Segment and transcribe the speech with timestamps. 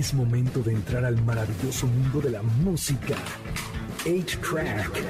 [0.00, 3.16] Es momento de entrar al maravilloso mundo de la música.
[4.06, 5.04] 8-Track.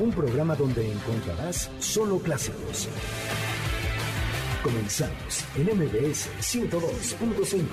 [0.00, 2.90] Un programa donde encontrarás solo clásicos.
[4.62, 7.64] Comenzamos en MBS 102.5.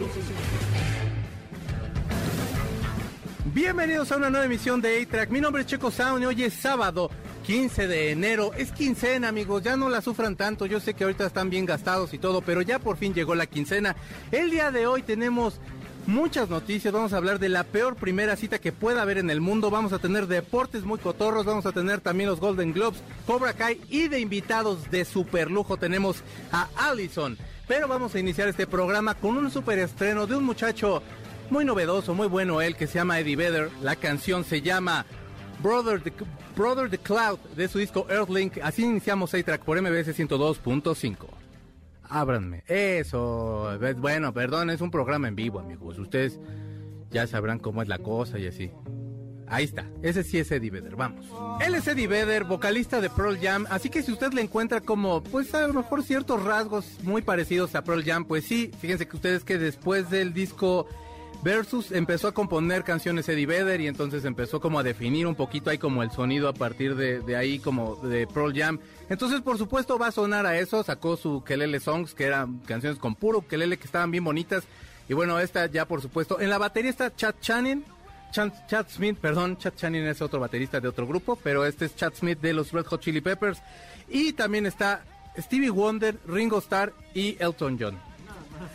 [3.54, 5.30] Bienvenidos a una nueva emisión de A-Track.
[5.30, 7.12] Mi nombre es Checo Sound y hoy es sábado
[7.52, 8.54] 15 de enero.
[8.54, 9.62] Es quincena, amigos.
[9.62, 10.66] Ya no la sufran tanto.
[10.68, 13.46] Yo sé que ahorita están bien gastados y todo, pero ya por fin llegó la
[13.46, 13.98] quincena.
[14.32, 15.60] El día de hoy tenemos
[16.08, 16.94] muchas noticias.
[16.94, 19.70] Vamos a hablar de la peor primera cita que pueda haber en el mundo.
[19.70, 21.46] Vamos a tener deportes muy cotorros.
[21.46, 25.76] Vamos a tener también los Golden Globes, Cobra Kai y de invitados de super lujo
[25.76, 27.38] tenemos a Allison.
[27.68, 31.04] Pero vamos a iniciar este programa con un super estreno de un muchacho
[31.50, 33.70] muy novedoso, muy bueno él, que se llama Eddie Vedder.
[33.82, 35.06] La canción se llama
[35.62, 36.12] Brother the,
[36.56, 38.58] Brother the Cloud de su disco Earthlink.
[38.64, 41.16] Así iniciamos A-Track por MBS 102.5.
[42.10, 42.64] Ábranme.
[42.68, 43.78] Eso.
[43.98, 45.98] Bueno, perdón, es un programa en vivo, amigos.
[46.00, 46.40] Ustedes
[47.10, 48.72] ya sabrán cómo es la cosa y así.
[49.48, 49.86] Ahí está.
[50.02, 50.96] Ese sí es Eddie Vedder.
[50.96, 51.26] Vamos.
[51.60, 53.68] Él es Eddie Vedder, vocalista de Pearl Jam.
[53.70, 57.76] Así que si usted le encuentra como, pues a lo mejor ciertos rasgos muy parecidos
[57.76, 58.72] a Pearl Jam, pues sí.
[58.80, 60.88] Fíjense que ustedes que después del disco
[61.44, 65.72] Versus empezó a componer canciones Eddie Vedder y entonces empezó como a definir un poquito
[65.72, 68.80] ahí como el sonido a partir de, ahí como de Pearl Jam.
[69.10, 73.00] Entonces por supuesto va a sonar a eso, sacó su Kelele Songs que eran canciones
[73.00, 74.66] con puro Kelele que estaban bien bonitas
[75.10, 76.40] y bueno esta ya por supuesto.
[76.40, 77.84] En la batería está Chad Channing,
[78.32, 82.14] Chad, Smith, perdón, Chad Channing es otro baterista de otro grupo, pero este es Chad
[82.14, 83.64] Smith de los Red Hot Chili Peppers
[84.08, 85.04] y también está
[85.36, 87.98] Stevie Wonder, Ringo Starr y Elton John.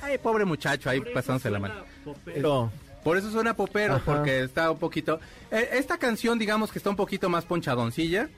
[0.02, 1.95] Ay, pobre muchacho, ahí pasándose la mano.
[2.24, 2.70] Pero...
[3.02, 5.20] Por eso suena popero, porque está un poquito...
[5.52, 8.28] Eh, esta canción, digamos que está un poquito más ponchadoncilla.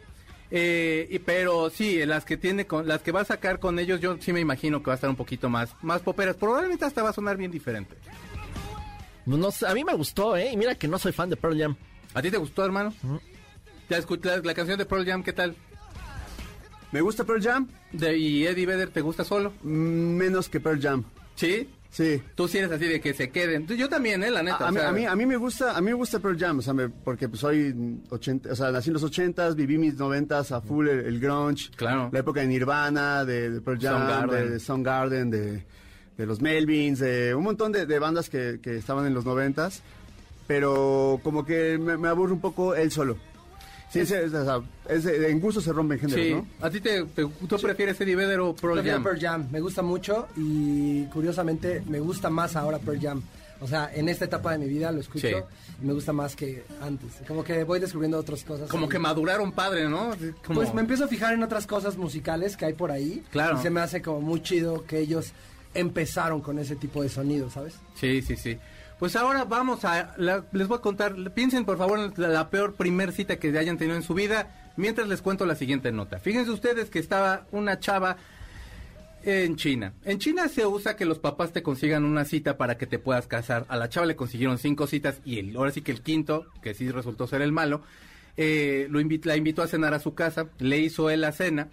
[0.51, 3.99] Eh, y, pero sí, las que tiene con, las que va a sacar con ellos,
[4.01, 6.37] yo sí me imagino que va a estar un poquito más, más poperas.
[6.37, 7.97] Probablemente hasta va a sonar bien diferente.
[9.25, 10.53] No, a mí me gustó, ¿eh?
[10.53, 11.77] Y mira que no soy fan de Pearl Jam.
[12.15, 12.95] ¿A ti te gustó, hermano?
[13.91, 15.23] ¿Ya escuchaste la, canción de Pearl Jam?
[15.23, 15.55] ¿Qué tal?
[16.93, 17.69] ¿Me gusta Pearl Jam?
[17.93, 19.53] De, ¿Y Eddie Vedder te gusta solo?
[19.63, 21.05] Mm, menos que Pearl Jam.
[21.35, 21.69] ¿Sí?
[21.91, 22.23] Sí.
[22.35, 23.67] Tú sí eres así de que se queden.
[23.67, 24.31] Yo también, ¿eh?
[24.31, 24.69] La neta.
[24.69, 27.29] A, mí, a, mí, me gusta, a mí me gusta Pearl Jam, o sea, porque
[27.29, 31.19] pues, soy 80, o sea, nací en los 80 viví mis 90 a full el,
[31.19, 31.71] grunge.
[31.77, 32.11] Claro.
[32.13, 35.65] La época de Nirvana, de, Pearl Jam, de, Soundgarden, de,
[36.17, 39.71] de los Melvins, de un montón de, bandas que, que, estaban en los 90
[40.47, 43.19] pero como que me, me aburre un poco él solo.
[43.91, 46.67] Sí, es, es, en gusto se rompen géneros, ¿no?
[46.67, 49.03] ¿A ti te, tú prefieres Eddie Vedder o Pearl Jam?
[49.03, 53.23] Pearl Jam, me gusta mucho y curiosamente me gusta más ahora Pearl Jam.
[53.61, 56.63] O sea, en esta etapa de mi vida lo escucho y me gusta más que
[56.81, 57.11] antes.
[57.27, 58.69] Como que voy descubriendo otras cosas.
[58.69, 60.11] Como que maduraron padre, ¿no?
[60.55, 63.23] Pues me empiezo a fijar en otras cosas musicales que hay por ahí.
[63.31, 63.59] Claro.
[63.59, 65.33] Y se me hace como muy chido que ellos
[65.75, 67.75] empezaron con ese tipo de sonido, ¿sabes?
[67.95, 68.59] Sí, sí, sí.
[68.99, 73.13] Pues ahora vamos a, les voy a contar, piensen por favor en la, peor primer
[73.13, 76.19] cita que hayan tenido en su vida, mientras les cuento la siguiente nota.
[76.19, 78.17] Fíjense ustedes que estaba una chava
[79.23, 79.93] en China.
[80.05, 83.29] En China se usa que los papás te consigan una cita para que te puedas
[83.29, 83.67] casar.
[83.69, 86.75] A la chava le consiguieron cinco citas y el, ahora sí que el quinto, que
[86.75, 87.83] sí resultó ser el malo,
[88.37, 91.69] eh, lo la invitó a cenar a su casa, le hizo él la cena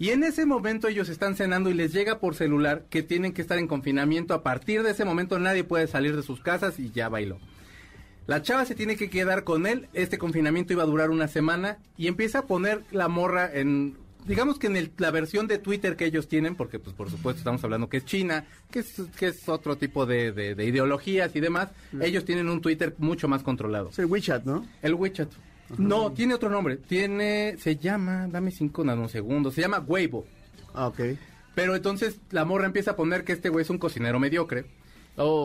[0.00, 3.42] y en ese momento ellos están cenando y les llega por celular que tienen que
[3.42, 4.32] estar en confinamiento.
[4.32, 7.38] A partir de ese momento nadie puede salir de sus casas y ya bailó.
[8.26, 9.88] La chava se tiene que quedar con él.
[9.92, 14.58] Este confinamiento iba a durar una semana y empieza a poner la morra en digamos
[14.58, 17.90] que en la versión de Twitter que ellos tienen, porque pues por supuesto estamos hablando
[17.90, 21.68] que es China, que es, que es otro tipo de, de, ideologías y demás,
[22.00, 23.90] ellos tienen un Twitter mucho más controlado.
[23.90, 24.66] Es el WeChat, ¿no?
[24.80, 25.30] El WeChat.
[25.78, 26.76] No, tiene otro nombre.
[26.76, 30.26] Tiene, se llama, dame cinco segundos, se llama Weibo.
[30.74, 31.00] Ah, ok.
[31.54, 34.66] Pero entonces la morra empieza a poner que este güey es un cocinero mediocre.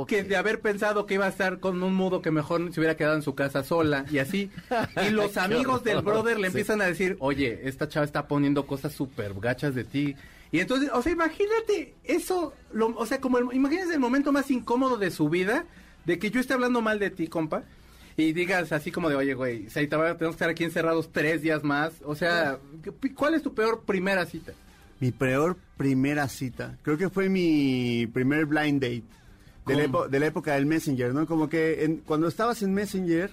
[0.07, 2.95] Que de haber pensado que iba a estar con un mudo que mejor se hubiera
[2.95, 4.49] quedado en su casa sola y así.
[5.05, 8.93] Y los amigos del brother le empiezan a decir, oye, esta chava está poniendo cosas
[8.93, 10.15] súper gachas de ti.
[10.51, 14.97] Y entonces, o sea, imagínate eso, o sea, como el, imagínate el momento más incómodo
[14.97, 15.65] de su vida,
[16.05, 17.63] de que yo esté hablando mal de ti, compa
[18.17, 21.93] y digas así como de, oye, güey, tenemos que estar aquí encerrados tres días más.
[22.05, 22.59] O sea,
[23.13, 24.53] ¿cuál es tu peor primera cita?
[25.01, 26.77] Mi peor primera cita.
[26.81, 29.03] Creo que fue mi primer blind date.
[29.65, 31.25] De la, época del Messenger, ¿no?
[31.25, 33.31] Como que cuando estabas en Messenger,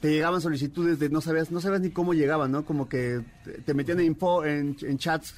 [0.00, 2.64] te llegaban solicitudes de no sabías, no sabías ni cómo llegaban, ¿no?
[2.64, 3.20] Como que
[3.64, 5.34] te metían en, info, en, chats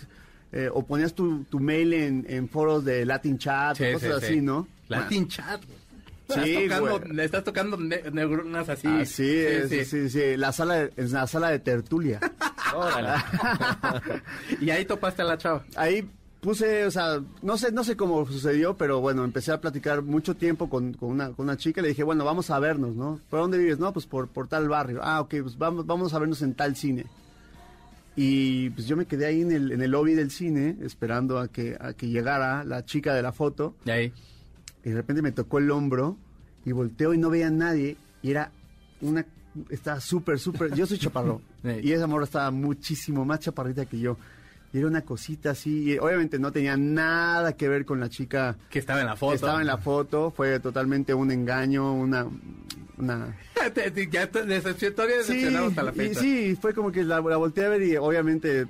[0.52, 4.66] eh, o ponías tu, mail en, foros de Latin Chat, cosas así, ¿no?
[4.88, 5.60] Latin Chat,
[6.34, 6.68] Sí,
[7.12, 8.88] le estás tocando neuronas así.
[8.88, 12.20] Así sí, sí, sí, La sala es la sala de tertulia.
[14.60, 15.64] y ahí topaste a la chava.
[15.76, 16.08] Ahí
[16.40, 20.34] puse, o sea, no sé, no sé cómo sucedió, pero bueno, empecé a platicar mucho
[20.36, 21.82] tiempo con, con una, con una chica.
[21.82, 23.20] Le dije, bueno, vamos a vernos, ¿no?
[23.28, 23.78] ¿Por dónde vives?
[23.78, 25.00] No, pues por, por tal barrio.
[25.02, 27.06] Ah, ok, pues vamos, vamos a vernos en tal cine.
[28.16, 31.48] Y pues yo me quedé ahí en el, en el lobby del cine, esperando a
[31.48, 33.76] que, a que llegara la chica de la foto.
[33.84, 34.12] Y ahí.
[34.84, 36.16] Y de repente me tocó el hombro
[36.64, 37.96] y volteo y no veía a nadie.
[38.22, 38.50] Y era
[39.00, 39.24] una.
[39.68, 40.74] Estaba súper, súper.
[40.74, 41.40] Yo soy chaparro.
[41.62, 41.68] Sí.
[41.82, 44.16] Y esa morra estaba muchísimo más chaparrita que yo.
[44.72, 45.90] Y era una cosita así.
[45.92, 49.34] Y obviamente no tenía nada que ver con la chica Que estaba en la foto.
[49.34, 50.30] estaba en la foto.
[50.30, 52.26] Fue totalmente un engaño, una.
[52.96, 53.36] una
[54.10, 56.20] ya decepcionado hasta la y fecha.
[56.20, 58.66] sí, fue como que la, la volteé a ver y obviamente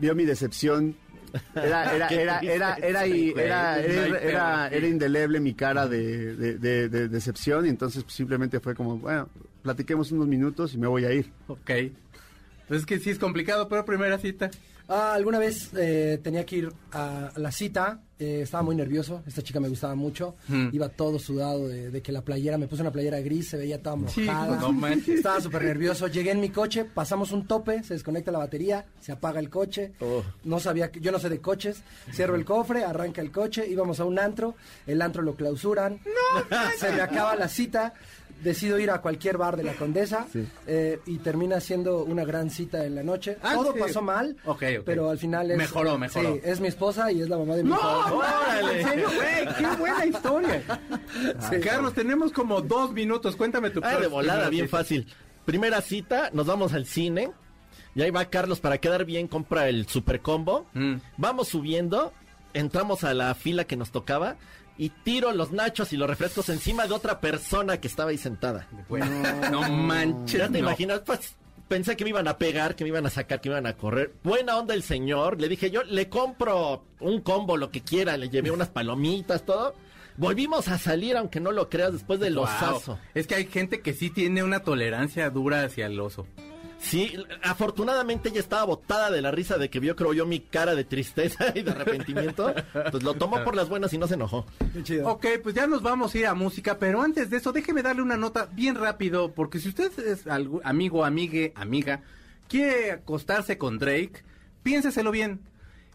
[0.00, 0.96] vio mi decepción.
[1.54, 7.08] Era, era, era, era, era, era, era, era, indeleble mi cara de, de, de- de
[7.08, 9.28] decepción y entonces pues, simplemente fue como, bueno,
[9.62, 11.30] platiquemos unos minutos y me voy a ir.
[11.46, 11.70] Ok.
[12.68, 14.50] Pues es que sí es complicado, pero primera cita.
[14.88, 19.42] Ah, alguna vez eh, tenía que ir a la cita, eh, estaba muy nervioso, esta
[19.42, 20.68] chica me gustaba mucho, Mm.
[20.72, 23.82] iba todo sudado de, de que la playera, me puse una playera gris, se veía
[23.82, 27.94] toda Sí, mojada, no estaba súper nervioso, llegué en mi coche, pasamos un tope, se
[27.94, 30.22] desconecta la batería, se apaga el coche, Oh.
[30.44, 31.82] no sabía, que- yo no sé de coches,
[32.12, 34.54] cierro el cofre, arranca el coche, íbamos a un antro,
[34.86, 36.00] el antro lo clausuran,
[36.78, 37.94] se me acaba la cita,
[38.42, 40.26] decido ir a cualquier bar de la Condesa
[40.66, 43.38] eh, y termina siendo una gran cita en la noche.
[43.42, 43.78] Ah, Todo sí.
[43.80, 44.36] pasó mal,
[44.84, 45.56] pero al final es...
[45.58, 46.34] Mejoró, mejoró.
[46.34, 48.16] Sí, es mi esposa y es la mamá de mi hijo.
[48.16, 48.80] ¡Órale!
[48.82, 49.54] ¿En serio, güey?
[49.56, 50.62] ¡Qué buena historia!
[51.62, 53.36] Carlos, tenemos como dos minutos.
[53.36, 54.76] Cuéntame tu Ah, de volada, primera bien cita.
[54.78, 55.06] fácil.
[55.44, 57.32] Primera cita, nos vamos al cine.
[57.94, 60.66] Y ahí va Carlos para quedar bien, compra el super combo.
[60.72, 60.94] Mm.
[61.18, 62.12] Vamos subiendo,
[62.54, 64.36] entramos a la fila que nos tocaba
[64.78, 68.66] y tiro los nachos y los refrescos encima de otra persona que estaba ahí sentada.
[68.88, 69.06] Bueno,
[69.50, 70.38] no manches.
[70.40, 70.58] Ya te no.
[70.60, 71.36] imaginas, pues
[71.68, 73.76] pensé que me iban a pegar, que me iban a sacar, que me iban a
[73.76, 74.12] correr.
[74.22, 78.28] Buena onda el señor, le dije yo, le compro un combo, lo que quiera, le
[78.28, 79.74] llevé unas palomitas, todo.
[80.18, 82.44] Volvimos a salir, aunque no lo creas, después del Wow.
[82.44, 82.98] osazo.
[83.14, 86.26] Es que hay gente que sí tiene una tolerancia dura hacia el oso.
[86.82, 90.74] Sí, afortunadamente ella estaba botada de la risa de que vio, creo yo, mi cara
[90.74, 92.52] de tristeza y de arrepentimiento.
[92.90, 94.44] Pues lo tomó por las buenas y no se enojó.
[94.74, 95.08] Qué chido.
[95.08, 98.02] Ok, pues ya nos vamos a ir a música, pero antes de eso, déjeme darle
[98.02, 100.24] una nota bien rápido, porque si usted es
[100.64, 102.02] amigo, amigue, amiga,
[102.48, 104.22] quiere acostarse con Drake,
[104.62, 105.40] piénseselo bien.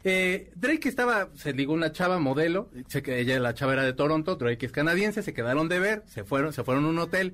[0.03, 3.93] Eh, Drake estaba, se ligó una chava modelo, sé que ella, la chava era de
[3.93, 7.33] Toronto, Drake es canadiense, se quedaron de ver, se fueron, se fueron a un hotel,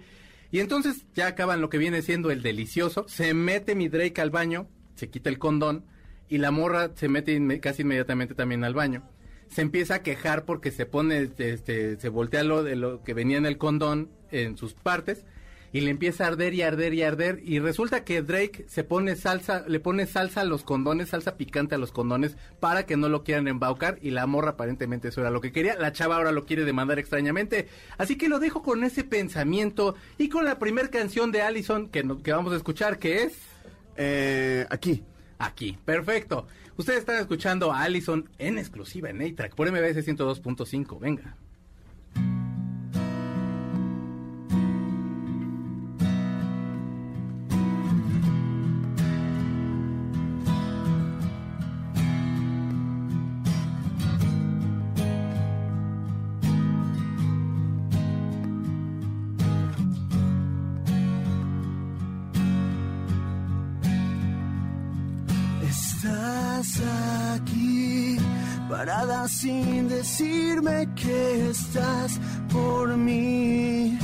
[0.54, 4.30] y entonces ya acaban lo que viene siendo el delicioso, se mete mi Drake al
[4.30, 5.84] baño, se quita el condón,
[6.30, 9.10] y la morra se mete casi inmediatamente también al baño.
[9.48, 13.38] Se empieza a quejar porque se pone, este, se voltea lo de lo que venía
[13.38, 15.26] en el condón en sus partes
[15.74, 19.16] y le empieza a arder y arder y arder y resulta que Drake se pone
[19.18, 23.10] salsa, le pone salsa a los condones, salsa picante a los condones para que no
[23.10, 26.32] lo quieran embaucar y la morra aparentemente eso era lo que quería, la chava ahora
[26.32, 27.68] lo quiere demandar extrañamente,
[27.98, 32.04] así que lo dejo con ese pensamiento y con la primer canción de Allison que,
[32.04, 33.34] no- que vamos a escuchar que es...
[33.98, 35.04] Eh, aquí.
[35.40, 36.48] Aquí, perfecto.
[36.78, 41.00] Ustedes están escuchando a Allison en exclusiva en A-Track por MBS 102.5.
[41.00, 41.36] Venga.
[69.28, 72.20] Sin decirme que estás
[72.52, 73.98] por mí.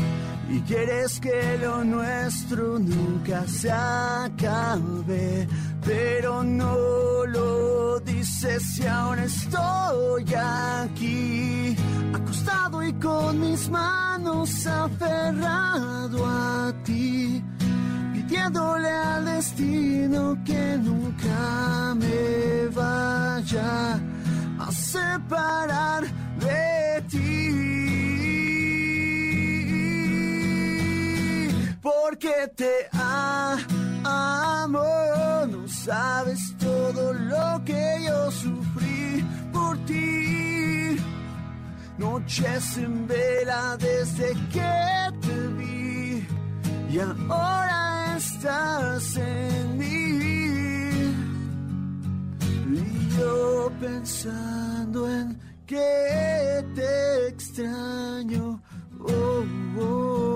[0.50, 5.48] Y quieres que lo nuestro nunca se acabe,
[5.86, 11.76] pero no lo dices si ahora estoy aquí,
[12.14, 17.44] acostado y con mis manos aferrado a ti
[18.14, 24.00] pidiéndole al destino que nunca me vaya
[24.72, 26.04] separar
[26.40, 27.80] de ti.
[31.82, 34.84] Porque te amo,
[35.48, 40.98] no sabes todo lo que yo sufrí por ti.
[41.98, 46.28] Noches en vela desde que te vi
[46.92, 49.79] y ahora estás en
[53.80, 58.62] pensando en que te extraño.
[59.00, 59.44] Oh,
[59.80, 60.29] oh.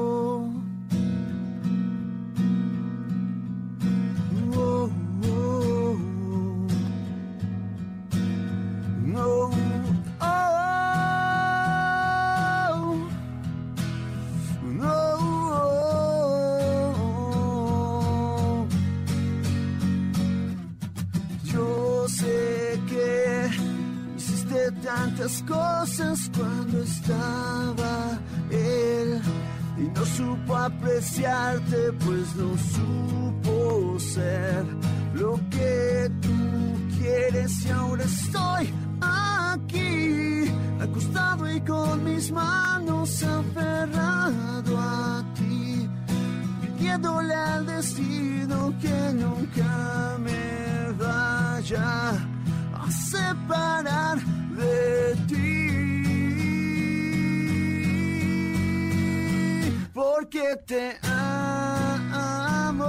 [25.23, 28.19] Tantas cosas cuando estaba
[28.51, 29.21] él
[29.77, 34.65] y no supo apreciarte, pues no supo ser
[35.13, 37.65] lo que tú quieres.
[37.65, 45.89] Y ahora estoy aquí, acostado y con mis manos aferrado a ti,
[46.61, 52.11] pidiéndole al destino que nunca me vaya
[52.73, 55.53] a separar de ti.
[59.93, 62.85] Porque te amo,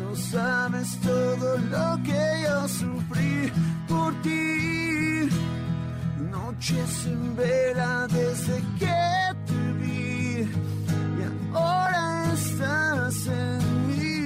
[0.00, 3.52] no sabes todo lo que yo sufrí
[3.88, 5.28] por ti.
[6.30, 10.48] Noches sin vela desde que te vi
[11.18, 11.22] y
[11.54, 14.16] ahora estás en mí.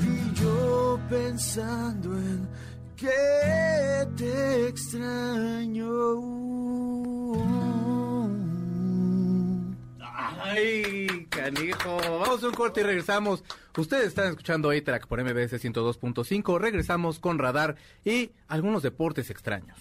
[0.00, 2.51] Y yo pensando en
[3.02, 5.90] que te extraño.
[10.44, 11.96] Ay, canijo.
[11.96, 13.42] Vamos a un corte y regresamos.
[13.76, 16.60] Ustedes están escuchando A-Track por MBS 102.5.
[16.60, 19.78] Regresamos con Radar y algunos deportes extraños.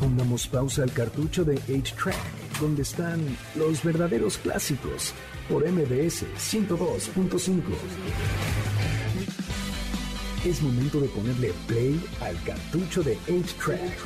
[0.00, 2.16] Pongamos pausa al cartucho de 8-Track,
[2.60, 3.20] donde están
[3.56, 5.12] los verdaderos clásicos,
[5.48, 7.62] por MBS 102.5.
[10.48, 13.98] Es momento de ponerle play al cartucho de 8-Track,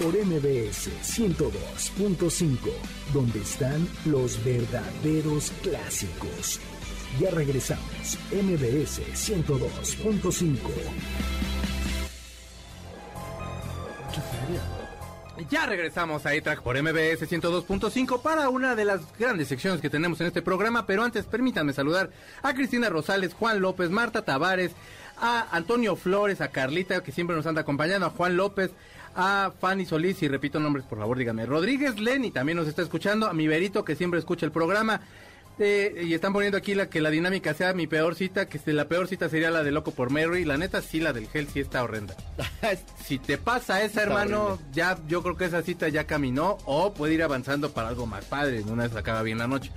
[0.00, 2.56] por MBS 102.5,
[3.12, 6.60] donde están los verdaderos clásicos.
[7.18, 10.58] Ya regresamos, MBS 102.5.
[15.48, 20.20] Ya regresamos a A-Track por MBS 102.5 para una de las grandes secciones que tenemos
[20.20, 22.10] en este programa, pero antes permítanme saludar
[22.42, 24.72] a Cristina Rosales, Juan López, Marta Tavares,
[25.20, 28.70] a Antonio Flores, a Carlita, que siempre nos anda acompañando, a Juan López,
[29.14, 33.26] a Fanny Solís, y repito nombres, por favor, dígame, Rodríguez Lenny también nos está escuchando,
[33.26, 35.00] a mi Berito, que siempre escucha el programa,
[35.58, 38.72] eh, y están poniendo aquí la que la dinámica sea mi peor cita, que este,
[38.72, 41.48] la peor cita sería la de Loco por Mary, la neta sí, la del gel
[41.48, 42.16] sí está horrenda.
[43.04, 47.14] Si te pasa esa, hermano, ya yo creo que esa cita ya caminó o puede
[47.14, 49.70] ir avanzando para algo más padre, en una vez acaba bien la noche.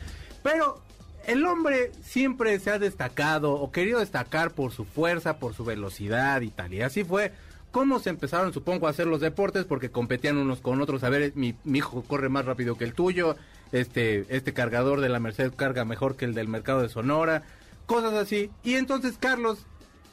[0.44, 0.82] Pero
[1.26, 6.42] el hombre siempre se ha destacado o querido destacar por su fuerza, por su velocidad
[6.42, 6.74] y tal.
[6.74, 7.32] Y así fue
[7.72, 11.04] como se empezaron, supongo, a hacer los deportes porque competían unos con otros.
[11.04, 13.36] A ver, mi, mi hijo corre más rápido que el tuyo,
[13.72, 17.44] este, este cargador de la Merced carga mejor que el del mercado de Sonora,
[17.88, 18.52] cosas así.
[18.64, 19.66] Y entonces Carlos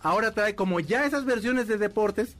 [0.02, 2.36] ahora trae como ya esas versiones de deportes,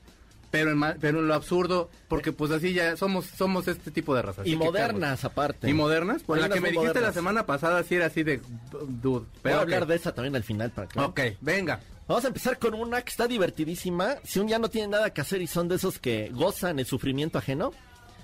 [0.51, 4.21] pero en, pero en lo absurdo, porque pues así ya somos somos este tipo de
[4.21, 4.45] razas.
[4.45, 5.69] Y modernas aparte.
[5.69, 6.21] Y modernas.
[6.25, 8.41] Pues la que me dijiste la semana pasada sí era así de
[8.71, 9.19] dude.
[9.19, 11.79] Voy Pero a hablar de esa también al final para que Ok, venga.
[12.07, 14.17] Vamos a empezar con una que está divertidísima.
[14.23, 16.85] Si un día no tienen nada que hacer y son de esos que gozan el
[16.85, 17.71] sufrimiento ajeno,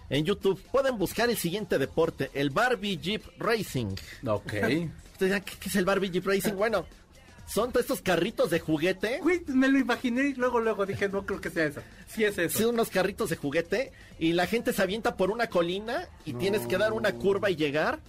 [0.10, 3.96] en YouTube pueden buscar el siguiente deporte, el Barbie Jeep Racing.
[4.26, 4.54] Ok.
[5.14, 6.54] Ustedes dirán, ¿qué, qué es el Barbie Jeep Racing?
[6.58, 6.86] Bueno,
[7.48, 9.20] son todos estos carritos de juguete.
[9.22, 11.82] Güey, me lo imaginé y luego, luego dije, no creo que sea eso.
[12.08, 12.60] Sí es eso.
[12.60, 16.68] Son unos carritos de juguete y la gente se avienta por una colina y tienes
[16.68, 18.00] que dar una curva y llegar.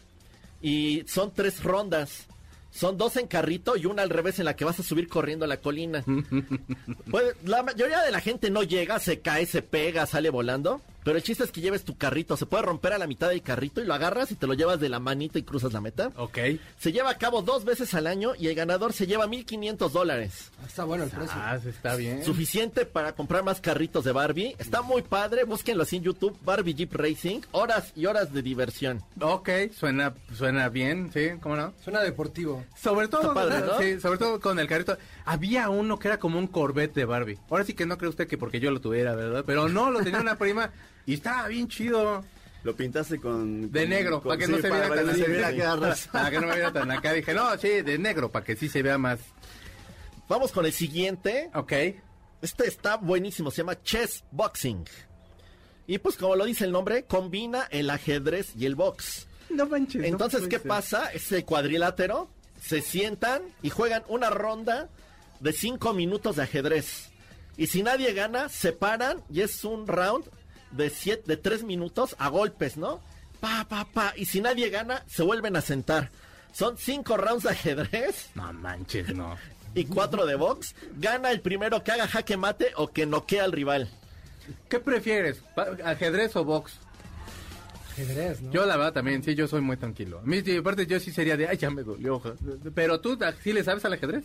[0.60, 2.26] Y son tres rondas.
[2.70, 5.44] Son dos en carrito y una al revés en la que vas a subir corriendo
[5.44, 6.04] a la colina.
[7.10, 10.82] Pues, la mayoría de la gente no llega, se cae, se pega, sale volando.
[11.08, 12.36] Pero el chiste es que lleves tu carrito.
[12.36, 14.78] Se puede romper a la mitad del carrito y lo agarras y te lo llevas
[14.78, 16.12] de la manita y cruzas la meta.
[16.16, 16.36] Ok.
[16.78, 20.50] Se lleva a cabo dos veces al año y el ganador se lleva 1.500 dólares.
[20.66, 21.32] Está bueno el precio.
[21.34, 22.22] Ah, sí, está bien.
[22.26, 24.54] Suficiente para comprar más carritos de Barbie.
[24.58, 25.44] Está muy padre.
[25.44, 26.36] Búsquenlo así en YouTube.
[26.44, 27.40] Barbie Jeep Racing.
[27.52, 29.02] Horas y horas de diversión.
[29.18, 31.72] Ok, suena, suena bien, sí, ¿cómo no?
[31.82, 32.66] Suena deportivo.
[32.76, 33.78] Sobre todo, Está padre, ¿no?
[33.78, 34.98] sí, sobre todo con el carrito.
[35.24, 37.38] Había uno que era como un Corvette de Barbie.
[37.48, 39.42] Ahora sí que no cree usted que porque yo lo tuviera, ¿verdad?
[39.46, 40.70] Pero no, lo tenía una prima
[41.08, 42.24] y estaba bien chido.
[42.64, 43.70] Lo pintaste con...
[43.72, 45.30] De con- negro, con- para que sí, no se viera tan no se así.
[45.30, 46.08] viera que agarras.
[46.12, 47.12] Para que no me viera tan acá.
[47.12, 49.20] Dije, no, sí, de negro, para que sí se vea más.
[50.28, 51.50] Vamos con el siguiente.
[51.54, 51.72] Ok.
[52.42, 53.50] Este está buenísimo.
[53.50, 54.84] Se llama Chess Boxing.
[55.86, 59.26] Y pues como lo dice el nombre, combina el ajedrez y el box.
[59.50, 60.04] No manches.
[60.04, 61.06] Entonces, ¿qué pasa?
[61.12, 62.28] Es el cuadrilátero.
[62.60, 64.90] Se sientan y juegan una ronda
[65.40, 67.08] de cinco minutos de ajedrez.
[67.56, 70.26] Y si nadie gana, se paran y es un round
[70.72, 73.00] de siete, de tres minutos a golpes, ¿no?
[73.40, 74.12] Pa, pa, pa.
[74.16, 76.10] Y si nadie gana, se vuelven a sentar.
[76.52, 79.36] Son cinco rounds de ajedrez No manches, no.
[79.74, 80.74] y cuatro de box.
[80.98, 83.88] Gana el primero que haga jaque mate o que noquea al rival.
[84.68, 85.42] ¿Qué prefieres?
[85.84, 86.72] ¿Ajedrez o box?
[87.92, 88.50] Ajedrez, ¿no?
[88.52, 90.20] Yo la verdad también, sí, yo soy muy tranquilo.
[90.20, 92.18] A mí, aparte, yo sí sería de, ay, ya me dolió.
[92.20, 92.32] ja".
[92.74, 94.24] Pero tú, ¿sí le sabes al ajedrez?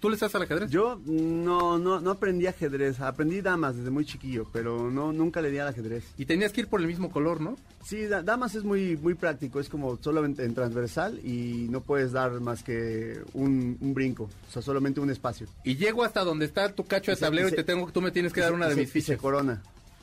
[0.00, 0.70] ¿Tú le estás al ajedrez?
[0.70, 5.50] Yo no, no, no aprendí ajedrez, aprendí damas desde muy chiquillo, pero no, nunca le
[5.50, 6.04] di al ajedrez.
[6.16, 7.56] Y tenías que ir por el mismo color, ¿no?
[7.84, 12.12] Sí, da- damas es muy, muy práctico, es como solamente en transversal y no puedes
[12.12, 15.48] dar más que un, un brinco, o sea, solamente un espacio.
[15.64, 18.00] Y llego hasta donde está tu cacho de Y se- tablero y, te tengo, tú
[18.00, 19.20] me tienes que dar una de se- mis y se fichas.
[19.20, 19.62] corona.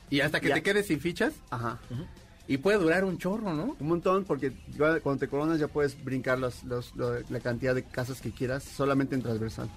[0.10, 1.80] Y hasta que te quedes sin fichas, Ajá.
[2.48, 3.76] Y puede durar un chorro, ¿no?
[3.80, 4.52] Un montón, porque
[5.02, 9.70] cuando te coronas ya puedes brincar la cantidad de casas que quieras, solamente en transversal.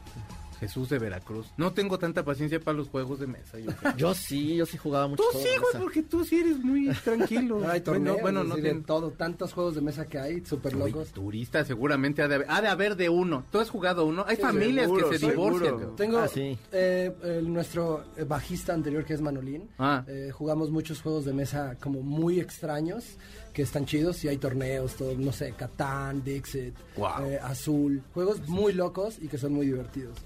[0.61, 1.47] Jesús de Veracruz.
[1.57, 3.59] No tengo tanta paciencia para los juegos de mesa.
[3.97, 5.23] Yo sí, yo sí jugaba mucho.
[5.33, 7.61] Tú sí, güey, porque tú sí eres muy tranquilo.
[7.69, 8.85] Hay torneos, bueno, bueno, no decir, de tiene...
[8.87, 11.11] todo, tantos juegos de mesa que hay, súper locos.
[11.13, 13.45] turista seguramente ha de, haber, ha de haber de uno.
[13.51, 14.25] ¿Tú has jugado uno?
[14.27, 15.97] Hay Sí, familias seguro, que se divorcian.
[15.97, 16.59] Tengo Ah, sí.
[16.73, 19.69] eh, el- nuestro eh, bajista anterior que es Manolín.
[19.79, 20.05] Ah.
[20.09, 23.17] Eh, jugamos muchos juegos de mesa como muy extraños
[23.53, 27.25] que están chidos y hay torneos, todo, no sé, Catán, Dixit, Wow.
[27.25, 30.17] eh, Azul, juegos muy locos y que son muy divertidos.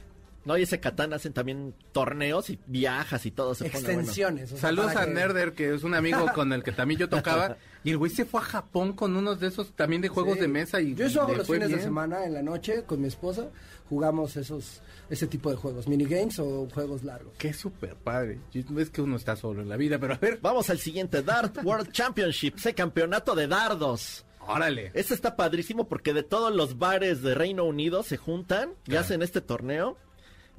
[0.44, 3.54] No, y ese Catán hacen también torneos y viajas y todo.
[3.54, 3.98] Se pone bueno.
[4.00, 4.52] Extensiones.
[4.52, 7.08] o sea, Saludos a que- Nerder, que es un amigo con el que también yo
[7.08, 7.56] tocaba.
[7.84, 10.40] Y el güey se fue a Japón con unos de esos también de juegos Sí.
[10.42, 10.80] de mesa.
[10.80, 13.48] y Yo eso hago los fines de semana en la noche con mi esposa,
[13.88, 14.80] jugamos esos
[15.10, 17.34] ese tipo de juegos, minigames o juegos largos.
[17.38, 18.38] Qué súper padre.
[18.78, 20.38] Es que uno está solo en la vida, pero a ver.
[20.40, 24.24] Vamos al siguiente, Dart World Championship, ese campeonato de dardos.
[24.46, 24.92] Órale.
[24.94, 29.00] Este está padrísimo porque de todos los bares de Reino Unido se juntan y Claro.
[29.04, 29.96] hacen este torneo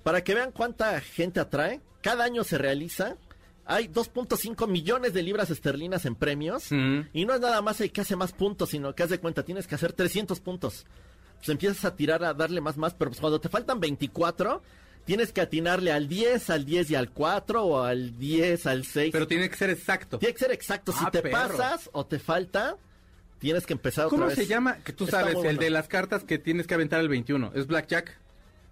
[0.03, 1.81] para que vean cuánta gente atrae.
[2.01, 3.15] Cada año se realiza.
[3.65, 6.71] Hay 2.5 millones de libras esterlinas en premios.
[6.71, 9.43] Y no es nada más el que hace más puntos, sino que haz de cuenta,
[9.43, 10.85] tienes que hacer 300 puntos.
[11.37, 14.61] Pues empiezas a tirar, a darle más, más, pero pues cuando te faltan 24,
[15.05, 19.11] tienes que atinarle al 10, al 10 y al 4 o al 10, al 6.
[19.13, 20.19] Pero tiene que ser exacto.
[20.19, 20.91] Tiene que ser exacto.
[20.91, 21.31] Si Ah, te perro.
[21.57, 22.77] pasas o te falta,
[23.39, 24.35] tienes que empezar otra ¿Cómo vez.
[24.35, 24.77] se llama?
[24.83, 25.59] Que tú Está sabes, el bueno.
[25.61, 27.51] de las cartas que tienes que aventar el 21.
[27.55, 28.17] ¿Es Blackjack?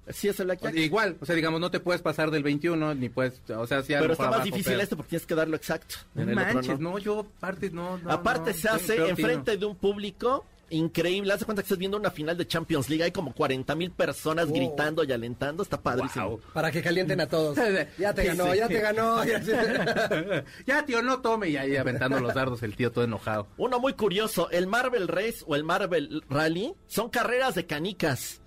[0.10, 0.76] Sí, es el Blackjack.
[0.76, 3.94] Igual, o sea, digamos, no te puedes pasar del 21, ni puedes, o sea, sí
[3.94, 5.96] a Pero está más abajo, difícil pero- este porque tienes que darlo exacto.
[6.16, 6.90] No En el otro manches, no.
[6.92, 11.34] no, yo aparte no, no, Aparte no, se hace enfrente de un público increíble.
[11.34, 13.04] Haz de cuenta que estás viendo una final de Champions League.
[13.04, 14.56] Hay como 40 mil personas Wow.
[14.56, 15.64] gritando y alentando.
[15.64, 16.30] Está padrísimo.
[16.30, 16.42] Wow.
[16.54, 17.58] Para que calienten a todos.
[17.98, 18.58] Ya te ganó, sí.
[18.58, 19.24] ya te ganó.
[19.26, 19.42] ya-
[20.66, 21.50] ya, tío, no tome.
[21.50, 23.48] Y ahí aventando los dardos el tío todo enojado.
[23.58, 28.41] Uno muy curioso, el Marvel Race o el Marvel Rally son carreras de canicas.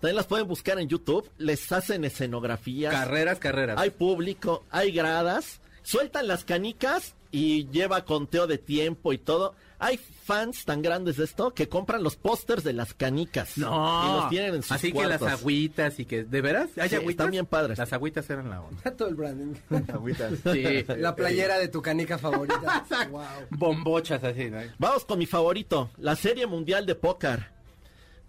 [0.00, 1.28] También las pueden buscar en YouTube.
[1.38, 2.92] Les hacen escenografías.
[2.92, 3.78] Carreras, carreras.
[3.78, 5.60] Hay público, hay gradas.
[5.82, 9.54] Sueltan las canicas y lleva conteo de tiempo y todo.
[9.82, 13.56] Hay fans tan grandes de esto que compran los pósters de las canicas.
[13.56, 13.70] no.
[14.04, 15.18] Y los tienen en sus Así cuartos.
[15.18, 16.68] que las agüitas y que, ¿de veras?
[16.76, 17.10] ¿Hay Sí, agüitas?
[17.12, 17.78] están bien padres.
[17.78, 18.90] Las agüitas eran la onda.
[18.96, 19.54] Todo el branding.
[19.92, 20.34] Agüitas.
[20.52, 20.84] Sí.
[20.98, 22.84] La playera de tu canica favorita.
[23.10, 23.22] wow.
[23.50, 24.58] Bombochas así, ¿no?
[24.78, 27.46] Vamos con mi favorito, la Serie Mundial de Póker.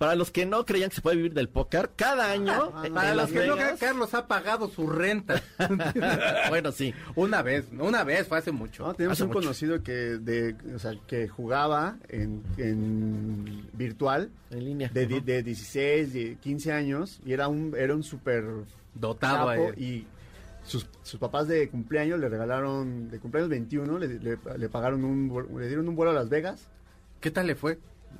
[0.01, 3.13] Para los que no creían que se puede vivir del póker, cada año en Para
[3.13, 5.39] los que no crean, Carlos ha pagado su renta.
[6.49, 6.91] bueno, sí.
[7.15, 8.87] una vez, una vez, fue hace mucho.
[8.87, 9.41] No, tenemos Hace un mucho.
[9.41, 14.89] conocido que, de, o sea, que jugaba en, en virtual En línea.
[14.91, 18.43] de, de 16, de 15 años y era un era un súper
[18.95, 20.07] Dotado capo y
[20.65, 25.47] sus, sus papás de cumpleaños le regalaron, de cumpleaños 21, le, le- le pagaron un,
[25.59, 26.67] le dieron un vuelo a Las Vegas,
[27.19, 27.77] ¿Qué tal le fue?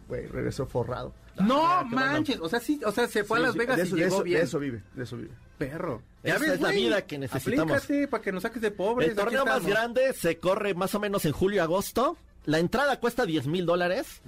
[0.08, 1.14] Güey, regresó forrado.
[1.40, 3.84] no Ah, manches, o sea, sí, o sea, se fue Sí, a Las Vegas de
[3.84, 4.38] y eso, de llegó eso- bien.
[4.40, 5.32] De eso vive, de eso vive.
[5.58, 6.02] Perro.
[6.24, 7.78] Esa es la vida que necesitamos.
[7.84, 9.10] Aplícate para que nos saques de pobres.
[9.10, 12.18] El torneo más grande se corre más o menos en julio-agosto.
[12.46, 14.22] La entrada cuesta 10 mil dólares.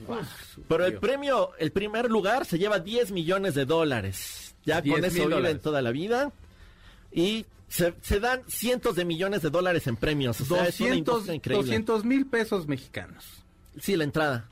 [0.67, 4.56] Pero el premio, el primer lugar se lleva 10 millones de dólares.
[4.65, 6.32] Ya 10 con eso viven toda la vida.
[7.12, 10.39] Y se, se dan cientos de millones de dólares en premios.
[10.41, 11.65] O sea, es una 200 industria increíble.
[11.65, 13.26] 200 mil pesos mexicanos.
[13.80, 14.47] Sí, la entrada.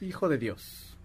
[0.00, 0.96] Hijo de Dios.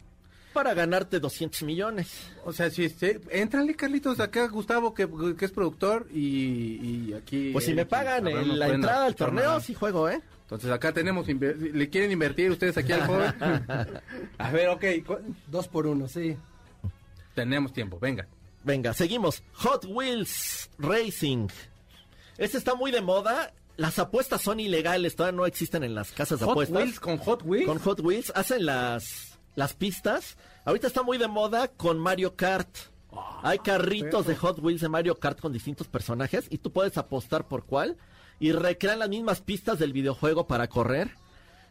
[0.53, 2.27] Para ganarte 200 millones.
[2.45, 7.49] O sea, si este, entrale Carlitos acá Gustavo que, que es productor y, y aquí
[7.51, 10.21] Pues si me aquí, pagan en nos la entrada al torneo, sí juego, ¿eh?
[10.43, 13.33] Entonces acá tenemos le quieren invertir ustedes aquí al joven.
[14.37, 14.85] A ver, ok,
[15.47, 16.37] Dos por uno, sí.
[17.33, 18.27] tenemos tiempo, venga.
[18.63, 19.43] Venga, seguimos.
[19.53, 21.47] Hot Wheels Racing.
[22.37, 23.51] Este está muy de moda.
[23.75, 26.77] Las apuestas son ilegales, todavía no existen en las casas de Hot apuestas.
[26.77, 27.65] Wheels con Hot Wheels.
[27.65, 30.37] Con Hot Wheels hacen las, las pistas.
[30.65, 32.69] Ahorita está muy de moda con Mario Kart.
[33.43, 37.47] Hay carritos de Hot Wheels de Mario Kart con distintos personajes y tú puedes apostar
[37.47, 37.97] por cuál
[38.39, 41.11] y recrean las mismas pistas del videojuego para correr.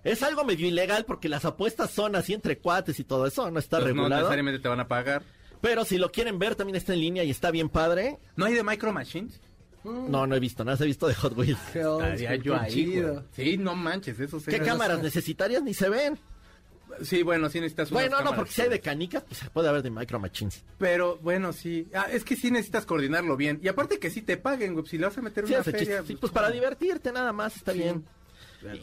[0.05, 3.59] Es algo medio ilegal porque las apuestas son así entre cuates y todo eso, no
[3.59, 4.17] está no regulado.
[4.17, 5.23] necesariamente te van a pagar.
[5.61, 8.19] Pero si lo quieren ver también está en línea y está bien padre.
[8.35, 9.41] ¿No hay de Micro Machines?
[9.85, 11.59] No, no he visto, nada, he visto de Hot Wheels.
[11.73, 13.05] Qué Estaría yo ahí.
[13.35, 14.51] Sí, no manches, eso sí.
[14.51, 15.63] ¿Qué cámaras necesitarias?
[15.63, 16.19] Ni se ven.
[17.03, 19.83] Sí, bueno, sí necesitas unas Bueno, no, porque si hay de canicas, pues puede haber
[19.83, 20.63] de Micro Machines.
[20.79, 21.89] Pero bueno, sí.
[21.95, 23.59] Ah, es que sí necesitas coordinarlo bien.
[23.63, 24.87] Y aparte que sí te paguen, güey.
[24.87, 25.79] Si le vas a meter Sí, una feria...
[25.81, 26.03] chiste.
[26.07, 27.79] Sí, pues para divertirte nada más, está Sí.
[27.79, 28.05] bien.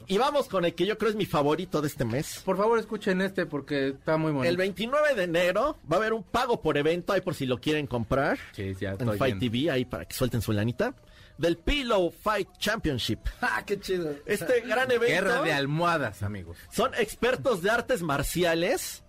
[0.07, 2.41] Y, y vamos con el que yo creo es mi favorito de este mes.
[2.45, 4.49] Por favor, escuchen este porque está muy bonito.
[4.49, 7.59] El 29 de enero va a haber un pago por evento ahí por si lo
[7.59, 8.37] quieren comprar.
[8.53, 9.57] Sí, ya en estoy Fight viendo.
[9.57, 10.93] TV, ahí para que suelten su lanita.
[11.37, 13.19] Del Pillow Fight Championship.
[13.41, 14.13] ¡Ah, qué chido!
[14.25, 15.07] Este gran evento.
[15.07, 16.57] Guerra de almohadas, amigos.
[16.71, 19.03] Son expertos de artes marciales,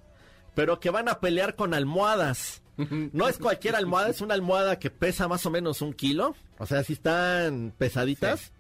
[0.55, 2.63] pero que van a pelear con almohadas.
[3.13, 6.35] No es cualquier almohada, es una almohada que pesa más o menos un kilo.
[6.57, 8.53] O sea, si están pesaditas.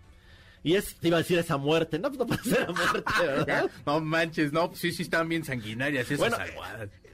[0.62, 3.12] Y es, te iba a decir esa muerte, no, pues no puede ser la muerte,
[3.26, 3.70] ¿verdad?
[3.86, 6.36] No manches, no, sí, sí están bien sanguinarias esas Bueno.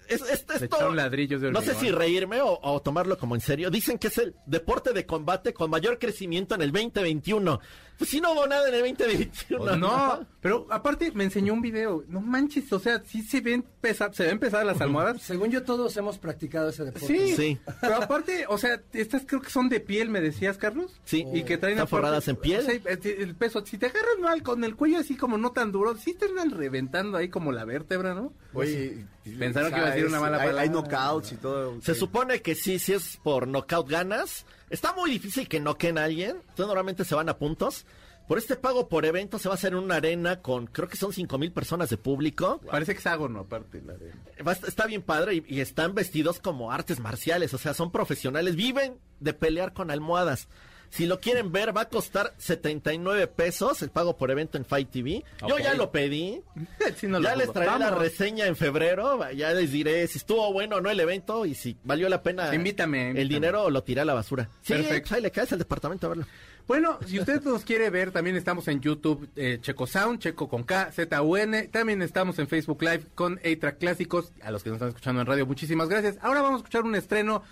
[0.09, 3.71] Es, es- echaron ladrillos de no sé si reírme o, o tomarlo como en serio.
[3.71, 7.61] Dicen que es el deporte de combate con mayor crecimiento en el 2021.
[7.99, 9.65] Pues si no hubo nada en el 2021.
[9.65, 12.05] Pues no, pero aparte me enseñó un video.
[12.09, 15.23] No manches, o sea, sí se ven pesadas, se ven pesadas las almohadas.
[15.23, 17.07] Según yo, todos hemos practicado ese deporte.
[17.07, 17.59] Sí, Sí.
[17.81, 20.93] pero aparte, o sea, estas creo que son de piel, me decías, Carlos.
[21.05, 21.25] Sí.
[21.33, 22.61] Y que traen Están forradas en piel.
[22.61, 25.73] o sea, el peso, si te agarras mal con el cuello así como no tan
[25.73, 28.33] duro, sí te andan reventando ahí como la vértebra, ¿no?
[28.53, 29.07] Oye,
[29.39, 30.63] Pensaron que iba a decir una mala hay, palabra.
[30.63, 31.81] Hay knockouts y todo.
[31.83, 32.01] Se sí.
[32.01, 34.45] supone que sí, si es por knockout ganas.
[34.71, 36.37] Está muy difícil que noqueen a alguien.
[36.41, 37.87] Entonces normalmente se van a puntos.
[38.27, 40.97] Por este pago por evento se va a hacer en una arena con, creo que
[40.97, 42.61] son cinco mil personas de público.
[42.69, 43.81] Parece hexágono aparte.
[43.87, 44.13] La de...
[44.43, 47.55] Va a est- está bien padre y, y están vestidos como artes marciales.
[47.55, 48.57] O sea, son profesionales.
[48.57, 50.49] Viven de pelear con almohadas.
[50.91, 54.91] Si lo quieren ver, va a costar 79 pesos el pago por evento en Fight
[54.91, 55.25] TV.
[55.47, 56.43] Yo ya lo pedí.
[56.97, 59.31] Sí, no lo ya les traeré la reseña en febrero.
[59.33, 62.55] Ya les diré si estuvo bueno o no el evento y si valió la pena.
[62.55, 64.49] Invítame, El dinero lo tiré a la basura.
[64.63, 65.09] Sí, Perfecto.
[65.09, 66.27] pues ahí le caes al departamento a verlo.
[66.67, 70.65] Bueno, si usted nos quiere ver, también estamos en YouTube, eh, Checo Sound, Checo con
[70.65, 71.69] K, Z-U-N.
[71.69, 74.33] También estamos en Facebook Live con A-Track Clásicos.
[74.43, 76.19] A los que nos están escuchando en radio, muchísimas gracias.
[76.23, 77.43] Ahora vamos a escuchar un estreno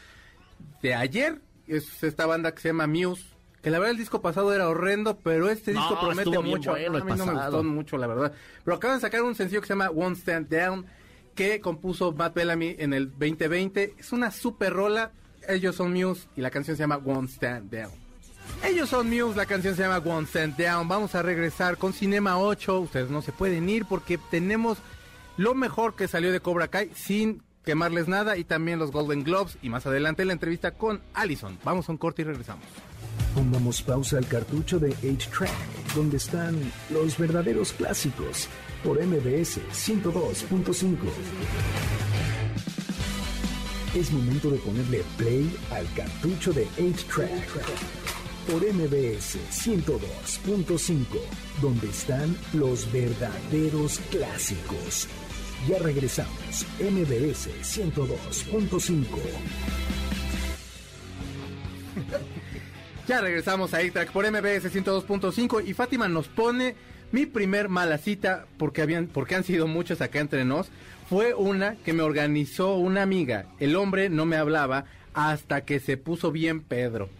[0.83, 1.41] de ayer.
[1.67, 3.25] Es esta banda que se llama Muse.
[3.63, 6.73] Que la verdad el disco pasado era horrendo, pero este No, disco promete mucho.
[6.73, 8.33] bueno a mí no me gustó mucho, la verdad.
[8.63, 10.85] Pero acaban de sacar un sencillo que se llama One Stand Down,
[11.35, 13.95] que compuso Matt Bellamy en el 2020.
[13.99, 15.13] Es una super rola.
[15.49, 17.91] Ellos son Muse y la canción se llama One Stand Down.
[18.63, 20.87] Ellos son Muse, la canción se llama One Stand Down.
[20.87, 22.81] Vamos a regresar con Cinema 8.
[22.81, 24.77] Ustedes no se pueden ir porque tenemos
[25.39, 29.59] lo mejor que salió de Cobra Kai sin quemarles nada y también los Golden Globes
[29.63, 31.59] y más adelante la entrevista con Allison.
[31.65, 32.65] Vamos a un corte y regresamos.
[33.35, 36.57] Pongamos pausa al cartucho de 8-Track, donde están
[36.91, 38.49] los verdaderos clásicos,
[38.85, 40.97] por MBS 102.5.
[43.95, 47.49] Es momento de ponerle play al cartucho de 8-Track,
[48.51, 51.07] por MBS 102.5,
[51.61, 55.09] donde están los verdaderos clásicos.
[55.69, 59.07] Ya regresamos, MBS 102.5.
[63.07, 66.75] Ya regresamos a A-Track por MBS 102.5 y Fátima nos pone
[67.13, 70.71] mi primer mala cita porque habían porque han sido muchas acá entre nos.
[71.11, 73.45] Fue una que me organizó una amiga.
[73.61, 77.11] El hombre no me hablaba hasta que se puso bien Pedro.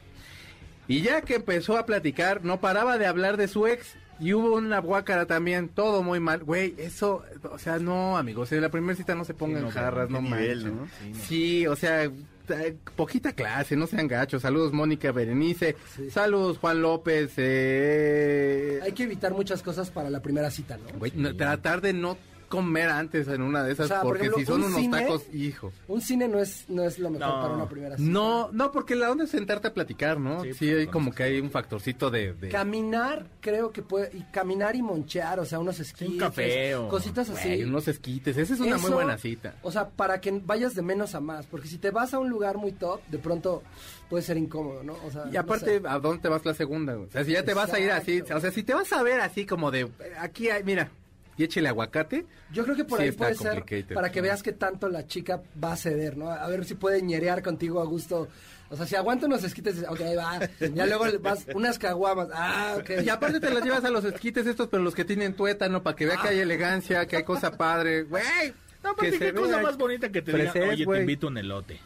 [0.89, 3.95] Y ya que empezó a platicar, no paraba de hablar de su ex.
[4.21, 6.45] Y hubo una guácara también, todo muy mal.
[6.45, 10.09] Güey, eso, o sea, no, amigos, en la primera cita no se pongan no, jarras,
[10.11, 10.77] no nivel, manchen.
[11.13, 11.19] ¿no?
[11.27, 14.43] Sí, o sea, eh, poquita clase, no sean gachos.
[14.43, 15.77] Saludos, Mónica Berenice.
[16.11, 17.33] Saludos, Juan López.
[17.37, 18.81] Eh...
[18.83, 20.99] Hay que evitar muchas cosas para la primera cita, ¿no?
[20.99, 22.17] Güey, no- tratar de no
[22.55, 24.81] comer antes en una de esas, O sea, por porque ejemplo, si son un unos
[24.81, 25.73] cine- tacos, hijo.
[25.89, 27.41] Un cine no es, no es lo mejor No.
[27.43, 28.11] para una primera cita.
[28.11, 30.43] No, no, porque la onda es sentarte a platicar, ¿no?
[30.43, 32.33] Sí, Sí, hay como que hay un factorcito de...
[32.35, 34.11] de- Caminar, creo que puede.
[34.17, 36.09] Y caminar y monchear, o sea, unos esquís.
[36.09, 37.49] un café o- Cositas así.
[37.49, 39.55] Güey, unos esquites, esa es una muy buena cita.
[39.63, 41.47] O sea, para que vayas de menos a más.
[41.47, 43.63] Porque si te vas a un lugar muy top, de pronto
[44.09, 44.95] puede ser incómodo, ¿no?
[45.07, 45.95] O sea, Y aparte, no sé.
[45.95, 46.97] ¿a dónde te vas la segunda?
[46.99, 49.03] O sea, si ya te vas a ir así, o sea, si te vas a
[49.03, 49.89] ver así como de,
[50.21, 50.91] aquí hay, mira,
[51.37, 54.53] y échele aguacate, Yo creo que por sí ahí puede ser para que veas que
[54.53, 56.31] tanto la chica va a ceder, ¿no?
[56.31, 58.29] A ver si puede ñerear contigo a gusto.
[58.71, 60.41] O sea, si aguanta unos esquites, ok, va.
[60.75, 62.29] Ya luego le vas unas caguamas.
[62.33, 63.05] Ah, ok.
[63.05, 65.97] y aparte te las llevas a los esquites estos, pero los que tienen tuétano, para
[65.97, 68.53] que vea que hay elegancia, que hay cosa padre, güey.
[68.83, 71.81] No, aparte, qué cosa más bonita que te digan, oye, te invito a un elote.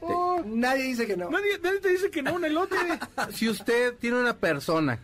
[0.00, 1.30] Oh, nadie dice que no.
[1.30, 2.76] Nadie, nadie te dice que no, un elote.
[3.32, 4.98] Si usted tiene una persona,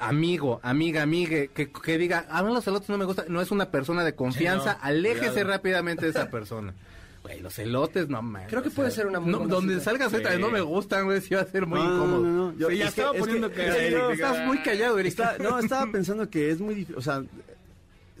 [0.00, 3.50] amigo, amiga, amigue, que, que diga, a mí los elotes no me gustan, no es
[3.50, 5.48] una persona de confianza, Sí, no, aléjese cuidado.
[5.50, 6.74] rápidamente de esa persona.
[7.22, 8.48] Güey, los elotes, no mames.
[8.48, 10.18] Creo que puede ser una muy no, Donde salgas Sí.
[10.38, 12.20] no me gustan, güey, sí va a ser muy No, incómodo.
[12.22, 12.58] no, no.
[12.58, 14.58] Yo- Sí, ya es que- estaba es poniendo que- que- es que No, estás muy
[14.62, 15.10] callado, Eric.
[15.10, 17.22] Está- no, estaba pensando que es muy difícil, o sea,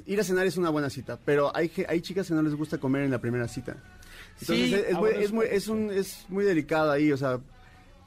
[0.06, 2.54] ir a cenar es una buena cita, pero hay, ge- hay chicas que no les
[2.54, 3.76] gusta comer en la primera cita.
[4.40, 7.38] Entonces Sí, es, es muy, es, muy, es, un, es muy delicado ahí, o sea,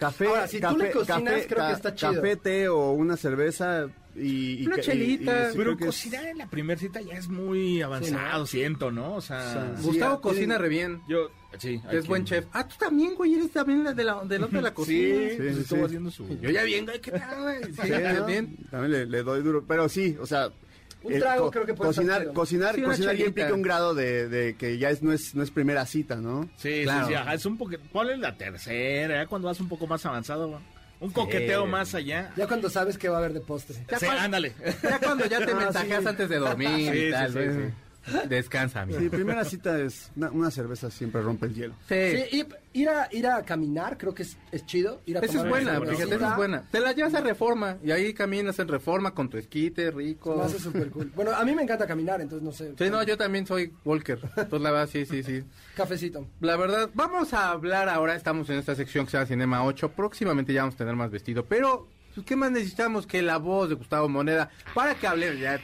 [0.01, 2.13] café, Ahora, si tú café, le cocinas, café, creo que está chido.
[2.15, 4.63] café, té o una cerveza y...
[4.63, 7.81] y Una y- chelita, y sí, Pero cocinar en la primera cita ya es muy
[7.81, 9.15] avanzado, siento, ¿no?
[9.15, 11.01] O sea, Sí, Gustavo ah, cocina re bien.
[11.07, 11.79] yo, sí.
[11.91, 12.45] Es buen quien- chef.
[12.51, 15.15] Ah, tú también, güey, eres también la de la, del otro de la Sí, cocina.
[15.37, 15.85] pues sí, estuvo sí.
[15.85, 16.27] haciendo su...
[16.41, 17.63] Yo ya bien, güey, ¿qué tal, güey?
[17.63, 18.25] Sí, Sí, ¿no?
[18.25, 18.57] bien.
[18.69, 20.49] También le, le doy duro, pero sí, o sea...
[21.03, 23.27] Un trago co- creo que puede cocinar, cocinar, Sí, cocinar chelita.
[23.29, 26.49] implica un grado de, de que ya es, no es no es primera cita, ¿no?
[26.57, 27.07] Sí, Claro.
[27.07, 27.71] sí, sí, ajá, es un poco...
[27.91, 29.15] ¿Cuál es la tercera?
[29.23, 30.59] Ya cuando vas un poco más avanzado, güey.
[30.99, 32.31] un coqueteo más allá.
[32.37, 33.77] Ya cuando sabes que va a haber de postre.
[33.89, 34.53] Ya Sí, ándale.
[34.83, 36.07] Ya cuando ya te Ah, mensajeas sí.
[36.09, 37.73] antes de dormir Sí, y sí, tal.
[38.27, 38.99] Descansa, amigo.
[38.99, 41.75] Sí, primera cita es una, una cerveza siempre rompe el hielo.
[41.87, 41.95] Sí.
[41.95, 45.01] Sí, y ir a, ir a caminar creo que es, es chido.
[45.05, 46.63] Ir a Esa es buena, fíjate, esa es buena.
[46.71, 50.35] Te la llevas a Reforma y ahí caminas en Reforma con tu esquite rico.
[50.37, 51.11] Me hace súper cool.
[51.15, 52.73] Bueno, a mí me encanta caminar, entonces no sé.
[52.77, 54.19] Sí, no, yo también soy Walker.
[54.23, 55.43] Entonces, la verdad, sí, sí, sí.
[55.75, 56.27] Cafecito.
[56.39, 59.91] La verdad, vamos a hablar ahora, estamos en esta sección que se llama Cinema 8,
[59.91, 61.87] próximamente ya vamos a tener más vestido, pero
[62.25, 65.59] ¿qué más necesitamos que la voz de Gustavo Moneda para que hable, ya,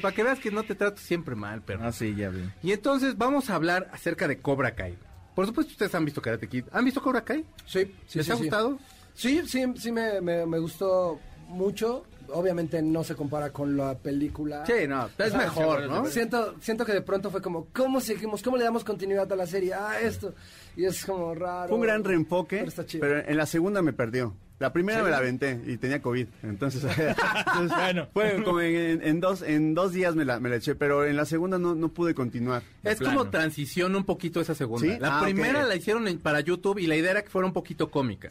[0.00, 1.80] para que veas que no te trato siempre mal, pero...
[1.84, 2.42] Ah, sí, ya vi.
[2.62, 4.96] Y entonces vamos a hablar acerca de Cobra Kai.
[5.34, 6.64] Por supuesto ustedes han visto Karate Kid.
[6.72, 7.44] ¿Han visto Cobra Kai?
[7.66, 8.42] Sí, sí, ¿Les sí, ha sí.
[8.42, 8.78] gustado?
[9.14, 12.04] Sí, sí, sí me, me, me gustó mucho.
[12.32, 14.64] Obviamente no se compara con la película.
[14.64, 16.06] Sí, no, es Ah, mejor, ¿no?
[16.06, 18.40] Siento, siento que de pronto fue como, ¿cómo seguimos?
[18.42, 19.74] ¿Cómo le damos continuidad a la serie?
[19.74, 20.32] Ah, esto.
[20.76, 21.68] Y es como raro.
[21.68, 23.00] Fue un gran reenfoque, Pero está chido.
[23.00, 24.36] pero en la segunda me perdió.
[24.60, 28.08] La primera me la aventé y tenía COVID, entonces, entonces, Bueno.
[28.12, 31.16] fue como en, en dos en dos días me la, me la eché, pero en
[31.16, 32.62] la segunda no, no pude continuar.
[32.84, 33.18] Es plano.
[33.20, 34.86] como transición un poquito esa segunda.
[34.86, 35.00] ¿Sí?
[35.00, 37.52] La Ah, primera la hicieron en- para YouTube y la idea era que fuera un
[37.54, 38.28] poquito cómica.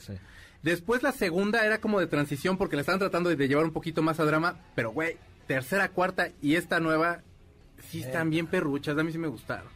[0.61, 3.71] Después la segunda era como de transición porque la estaban tratando de, de llevar un
[3.73, 7.21] poquito más a drama, pero güey, tercera, cuarta y esta nueva
[7.89, 9.67] sí están bien perruchas, a mí sí me gustaron.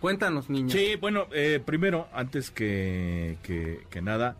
[0.00, 0.72] Cuéntanos, niña.
[0.74, 4.36] Sí, bueno, eh, primero, antes que, que, que nada,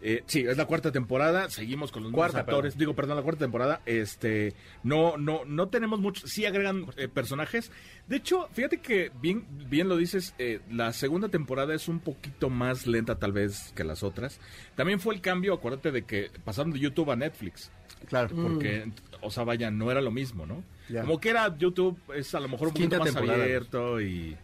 [0.00, 2.78] eh, sí, es la cuarta temporada, seguimos con los mismos Cuarta, actores, perdón.
[2.80, 7.70] digo, perdón, la cuarta temporada, este, no, no, no tenemos muchos, sí agregan eh, personajes,
[8.06, 12.48] de hecho, fíjate que bien, bien lo dices, eh, la segunda temporada es un poquito
[12.50, 14.40] más lenta tal vez que las otras,
[14.76, 17.70] también fue el cambio, acuérdate de que pasaron de YouTube a Netflix,
[18.06, 18.34] Claro.
[18.36, 20.62] porque, o sea, vaya, no era lo mismo, ¿no?
[20.88, 21.00] Ya.
[21.02, 23.44] Como que era YouTube, es a lo mejor un Quinta poquito más temporada.
[23.44, 24.36] abierto y...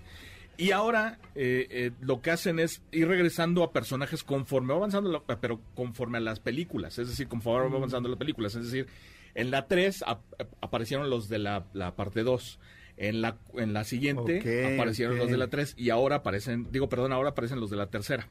[0.56, 5.10] Y ahora eh, eh, lo que hacen es ir regresando a personajes conforme va avanzando,
[5.10, 8.86] la- pero conforme a las películas, es decir, conforme va avanzando las películas, es decir,
[9.34, 12.60] en la 3 ap- ap- aparecieron los de la, la parte 2,
[12.96, 14.38] en la, en la siguiente
[14.74, 17.86] aparecieron los de la 3 y ahora aparecen, digo, perdón, ahora aparecen los de la
[17.90, 18.28] tercera,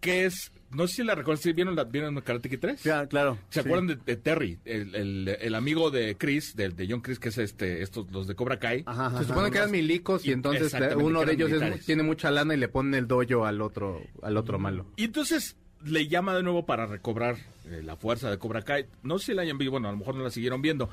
[0.00, 2.82] que es, no sé si la recuerdan, ¿sí ¿vieron, la, ¿vieron Karate Kid 3?
[2.82, 3.38] Ya, claro.
[3.50, 3.66] ¿Se sí.
[3.68, 7.28] acuerdan de, de Terry, el, el- el amigo de Chris, del de John Chris, que
[7.30, 8.82] es este, estos, los de Cobra Kai?
[8.86, 9.50] Ajá, ajá, Se supone ajá.
[9.50, 12.56] que eran milicos y Y- entonces exactamente, uno de ellos es- tiene mucha lana y
[12.58, 14.86] le pone el dojo al otro, al otro malo.
[14.96, 17.36] Y entonces le llama de nuevo para recobrar
[17.68, 18.86] eh, la fuerza de Cobra Kai.
[19.02, 20.88] No sé si la hayan visto, bueno, a lo mejor no la siguieron viendo,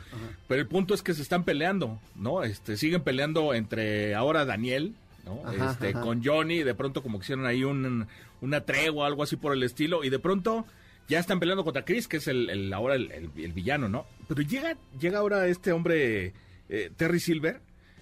[0.48, 2.44] pero el punto es que se están peleando, ¿no?
[2.44, 4.96] Este, siguen peleando entre ahora Daniel,
[5.30, 5.48] ¿no?
[5.48, 6.02] Ajá, este, ajá.
[6.02, 8.08] con Johnny, de pronto como que hicieron ahí un,
[8.42, 10.66] una tregua, algo así por el estilo, y de pronto
[11.08, 14.06] ya están peleando contra Chris, que es el, el- ahora el, el- el villano, ¿no?
[14.28, 16.34] Pero llega, llega ahora este hombre,
[16.70, 17.62] eh, Terry Silver,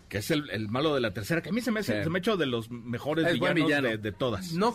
[0.10, 2.04] que es el, el malo de la tercera, que a mí se me, hace, Sí.
[2.04, 3.88] se me ha hecho de los mejores Es villanos villano.
[3.90, 4.54] de, de todas.
[4.54, 4.74] No,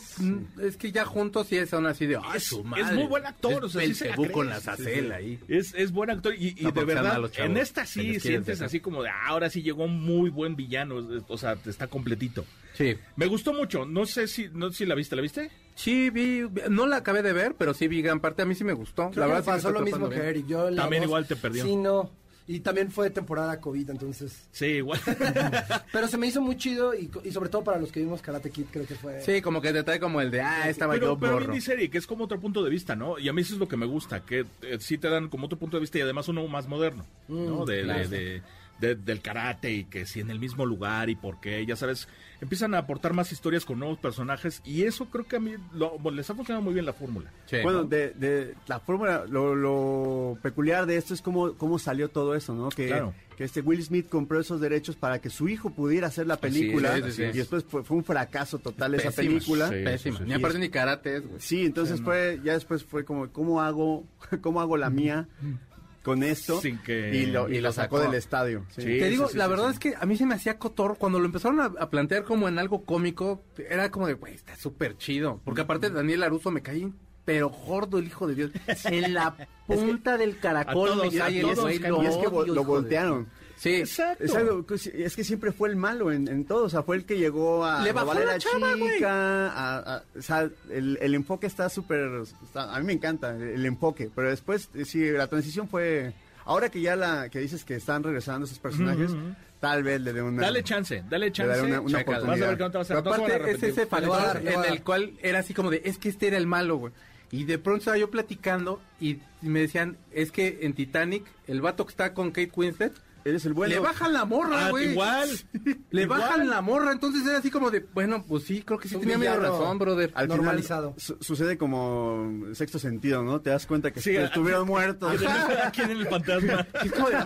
[0.60, 2.16] es que ya juntos sí son así de.
[2.16, 2.94] ¡Ay, Es- su es madre!
[2.96, 5.12] muy buen actor, o sea, sí se la con la Sí, Zacel sí.
[5.12, 5.40] ahí.
[5.48, 8.80] Es, es buen actor y, y No, de verdad, chavos, en esta sí sientes así
[8.80, 12.44] como de, "Ah, ahora sí llegó un muy buen villano, es- o sea, está completito.
[12.74, 12.96] Sí.
[13.16, 15.50] Me gustó mucho, no sé si no sé si la viste, ¿la viste?
[15.74, 18.42] Sí, vi, vi- no la acabé de ver, pero sí vi gran parte.
[18.42, 19.10] A mí sí me gustó.
[19.10, 20.28] Creo la verdad pasó lo mismo tratando que bien.
[20.28, 20.46] Eric.
[20.46, 21.64] Yo la También voz- igual te perdió.
[21.64, 22.10] Sí, no.
[22.48, 24.48] Y también fue temporada COVID, entonces.
[24.50, 25.00] Sí, igual.
[25.92, 28.50] Pero se me hizo muy chido y, y sobre todo para los que vimos Karate
[28.50, 29.20] Kid, creo que fue.
[29.20, 31.54] Sí, como que te trae como el de, ah, estaba pero, yo pero borro.
[31.54, 33.18] Eric, que es como otro punto de vista, ¿no?
[33.18, 35.46] Y a mí eso es lo que me gusta, que eh, sí te dan como
[35.46, 37.64] otro punto de vista y además uno más moderno, ¿no?
[37.64, 38.08] De, de- claro.
[38.08, 38.42] de- de-
[38.82, 42.08] del karate y que si en el mismo lugar y por qué, ya sabes,
[42.40, 45.98] empiezan a aportar más historias con nuevos personajes y eso creo que a mí lo-
[46.10, 47.30] les ha funcionado muy bien la fórmula.
[47.46, 47.58] Sí.
[47.62, 52.34] Bueno, de, de la fórmula, lo, lo peculiar de esto es cómo, cómo salió todo
[52.34, 52.68] eso, ¿no?
[52.70, 53.14] Que, Claro.
[53.36, 56.98] que este Will Smith compró esos derechos para que su hijo pudiera hacer la película.
[56.98, 57.02] Y
[57.36, 59.68] después fue, fue un fracaso total esa película.
[59.68, 59.74] sí.
[59.84, 60.18] Pésima.
[60.18, 60.28] sí, sí.
[60.28, 61.40] Ni aparte ni karate es, güey.
[61.40, 64.04] Sí, entonces fue, ya después fue como, ¿cómo hago,
[64.42, 65.28] cómo hago la mía
[66.02, 66.60] con esto?
[66.60, 68.10] Sin que- y lo, y y lo sacó sacó.
[68.10, 68.64] del estadio.
[68.70, 68.82] Sí.
[68.82, 68.98] Sí.
[68.98, 70.96] Te digo, sí, la verdad es que a mí se me hacía cotor.
[70.98, 74.56] Cuando lo empezaron a, a plantear como en algo cómico, era como de, güey, está
[74.56, 75.40] súper chido.
[75.44, 76.92] Porque aparte Daniel Aruso me caí,
[77.24, 78.50] pero gordo el hijo de Dios.
[78.84, 79.36] En la
[79.66, 83.28] punta del caracol A todos, todos y es que lo voltearon.
[83.62, 83.76] Sí.
[83.76, 84.24] Exacto.
[84.24, 87.16] Exacto, es que siempre fue el malo en, en todo, o sea, fue el que
[87.16, 88.94] llegó a Le bajó a la chava, güey.
[88.94, 92.10] chica, a- a- o sea, el, el enfoque está súper,
[92.54, 96.12] a mí me encanta el, el enfoque, pero después, eh, sí, la transición fue,
[96.44, 99.12] ahora que ya la, que dices que están regresando esos personajes,
[99.60, 100.42] tal vez le dé una...
[100.42, 101.48] Dale chance, dale Le chance.
[101.56, 102.48] daré una- una Chécala, Vas a oportunidad.
[102.48, 105.38] ver que no te vas a Pero aparte es ese factor en el cual era
[105.38, 106.92] así como de, es que este era el malo, güey.
[107.30, 111.86] Y de pronto estaba yo platicando y me decían, es que en Titanic, el vato
[111.86, 112.92] que está con Kate Winslet,
[113.24, 113.74] Eres el bueno.
[113.74, 114.90] le bajan la morra, Ah, güey.
[114.90, 115.28] igual.
[115.90, 116.20] Le Igual.
[116.20, 119.02] bajan la morra, entonces era así como de, bueno, pues sí, creo que sí Un
[119.02, 120.10] tenía medio razón, brother.
[120.14, 120.94] Al final, normalizado.
[120.96, 123.40] su- sucede como sexto sentido, ¿no?
[123.40, 125.12] Te das cuenta que Sí, estuvieron muertos.
[125.72, 126.66] ¿Quién es el fantasma?
[126.84, 127.16] Es como de,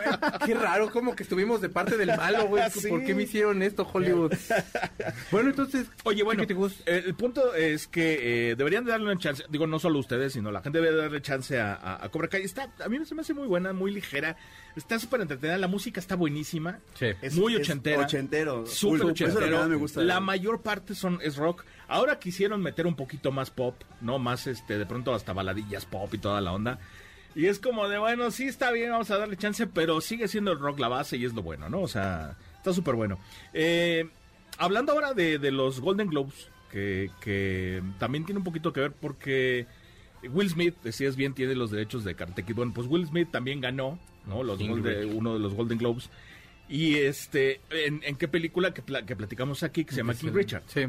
[0.45, 2.63] qué raro, como que estuvimos de parte del malo, güey.
[2.71, 2.89] Sí.
[2.89, 4.33] ¿Por qué me hicieron esto, Hollywood?
[5.31, 6.83] Bueno, entonces, Oye, bueno, ¿qué te gusta?
[6.91, 10.33] eh, el punto es que eh, deberían de darle una chance, digo, no solo ustedes,
[10.33, 12.43] sino la gente debe darle chance a, a, a Cobra Kai.
[12.43, 14.37] Está, a mí se me hace muy buena, muy ligera,
[14.77, 17.07] está súper entretenida, la música está buenísima, Sí.
[17.23, 18.03] Es- muy es ochentera.
[18.03, 18.67] ochentero.
[18.67, 19.69] Súper Full, eso es lo que ochentero.
[19.69, 20.03] me gusta.
[20.03, 21.65] La mayor parte son es rock.
[21.89, 24.19] Ahora quisieron meter un poquito más pop, ¿no?
[24.19, 26.79] Más, este, de pronto hasta baladillas pop y toda la onda.
[27.35, 30.53] Y es como de, bueno, sí está bien, vamos a darle chance, pero sigue siendo
[30.53, 31.81] el rock la base y es lo bueno, ¿no?
[31.83, 33.19] O sea, está súper bueno.
[33.53, 34.09] Eh,
[34.59, 38.93] hablando ahora de, de los Golden Globes, que, que también tiene un poquito que ver
[38.93, 39.67] porque
[40.31, 42.55] Will Smith, decías bien, tiene los derechos de Karate Kid.
[42.55, 44.43] Bueno, pues Will Smith también ganó, ¿no?
[44.43, 46.11] Los Golden- uno de los Golden Globes.
[46.69, 50.65] Y este, ¿en, en qué película que, que platicamos aquí que se llama King Richard?
[50.67, 50.87] Sí.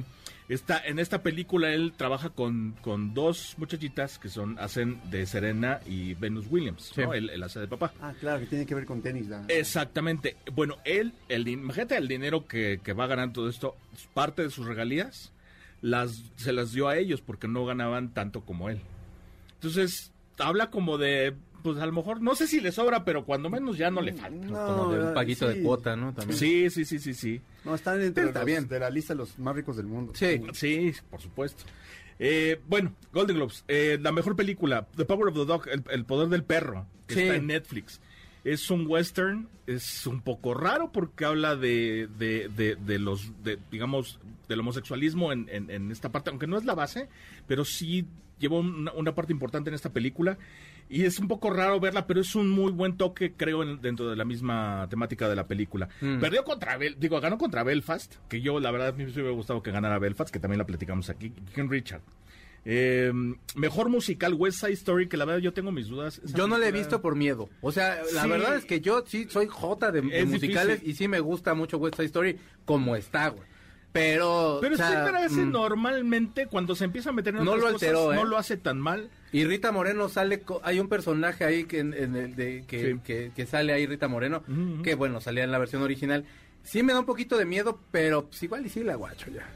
[0.49, 5.81] Está, en esta película él trabaja con, con dos muchachitas que son, hacen de Serena
[5.85, 7.13] y Venus Williams, ¿no?
[7.13, 7.93] Él, él hace de papá.
[8.01, 9.27] Ah, claro, que tiene que ver con tenis.
[9.49, 10.37] Exactamente.
[10.53, 13.75] Bueno, él, el, imagínate el dinero que, que va a ganar todo esto,
[14.13, 15.33] parte de sus regalías,
[15.81, 18.79] las, se las dio a ellos porque no ganaban tanto como él.
[19.55, 23.49] Entonces, habla como de, pues a lo mejor, no sé si le sobra, pero cuando
[23.49, 24.45] menos ya no le falta.
[24.47, 25.61] No, como de un ah, paguito de sí.
[25.63, 26.13] cuota, ¿no?
[26.13, 26.37] También.
[26.37, 27.41] Sí, sí, sí, sí, sí.
[27.65, 28.67] No, están dentro de, Está los- bien.
[28.67, 30.13] de la lista de los más ricos del mundo.
[30.15, 30.41] Sí.
[30.53, 31.63] Sí, por supuesto.
[32.19, 36.05] Eh, bueno, Golden Globes, eh, la mejor película, The Power of the Dog, El, el
[36.05, 37.21] Poder del Perro, que Sí.
[37.21, 38.01] está en Netflix.
[38.43, 43.59] Es un western, es un poco raro porque habla de, de, de, de los, de,
[43.71, 47.09] digamos, del homosexualismo en, en, en esta parte, aunque no es la base,
[47.45, 48.07] pero sí
[48.39, 50.37] lleva una, una parte importante en esta película.
[50.89, 54.09] Y es un poco raro verla, pero es un muy buen toque, creo, en- dentro
[54.09, 55.89] de la misma temática de la película.
[55.99, 56.19] Mm.
[56.19, 59.31] Perdió contra, Bel digo, ganó contra Belfast, que yo, la verdad, a mí me hubiera
[59.31, 62.01] gustado que ganara Belfast, que también la platicamos aquí, King Richard.
[62.69, 63.13] Eh,
[63.55, 66.19] mejor musical, West Side Story, que la verdad yo tengo mis dudas.
[66.23, 67.49] Esa Yo no la he visto por miedo.
[67.61, 68.29] O sea, la Sí.
[68.29, 70.89] verdad es que yo sí soy jota de, de Es musicales difícil.
[70.91, 73.43] y sí me gusta mucho West Side Story como está, güey.
[73.93, 77.61] Pero, Pero o sea, hace mm, normalmente, cuando se empieza a meter en No otras
[77.63, 78.15] lo alteró, cosas, ¿eh?
[78.21, 79.09] no lo hace tan mal.
[79.31, 82.99] Y Rita Moreno sale, hay un personaje ahí que, en, en el de, que, Sí.
[83.03, 84.43] que, que sale ahí Rita Moreno,
[84.83, 86.25] que bueno, salía en la versión original.
[86.63, 89.47] Sí me da un poquito de miedo, pero pues igual y sí la guacho ya.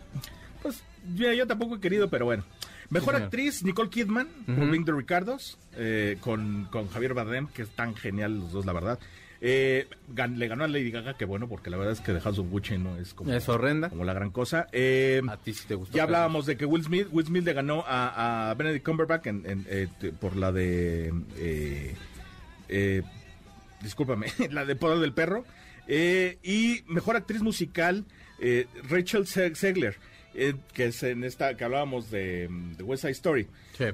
[0.62, 0.84] Pues
[1.15, 2.43] yo, yo tampoco he querido, pero bueno.
[2.89, 4.71] Mejor actriz, Nicole Kidman, por Ujú.
[4.71, 8.73] Being the Ricardos, eh, con, con Javier Bardem, que es tan genial los dos, la
[8.73, 8.99] verdad.
[9.43, 12.19] Eh, gan- le ganó a Lady Gaga, que bueno, porque la verdad es que The
[12.21, 13.89] House of Gucci no es como, Es horrenda.
[13.89, 14.67] como la gran cosa.
[14.71, 15.97] Eh, A ti sí te gustó.
[15.97, 19.43] ya hablábamos de que Will Smith, Will Smith le ganó a, a Benedict Cumberbatch en-
[19.49, 19.88] en, eh,
[20.19, 21.12] por la de...
[21.38, 21.95] eh,
[22.69, 23.01] eh,
[23.82, 25.43] discúlpame, la de Poder del Perro.
[25.88, 28.06] Y mejor actriz musical,
[28.39, 29.97] eh, Rachel Se- Segler,
[30.36, 33.47] eh, que es en esta que hablábamos de, de West Side Story.
[33.77, 33.86] Sí.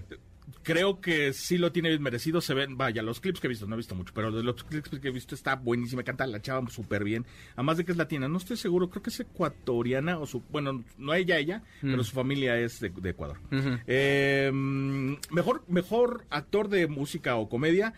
[0.67, 2.41] Creo que sí lo tiene bien merecido.
[2.41, 4.89] Se ven, vaya, los clips que he visto, no he visto mucho, pero los clips
[4.99, 6.03] que he visto está buenísima.
[6.03, 7.25] Canta la chava súper bien.
[7.55, 10.41] Además de que es latina, no estoy seguro, creo que es ecuatoriana o su.
[10.51, 13.39] Bueno, no ella, ella, pero su familia es de, de Ecuador.
[13.87, 17.93] Eh, mm, mejor, mejor actor de música o comedia.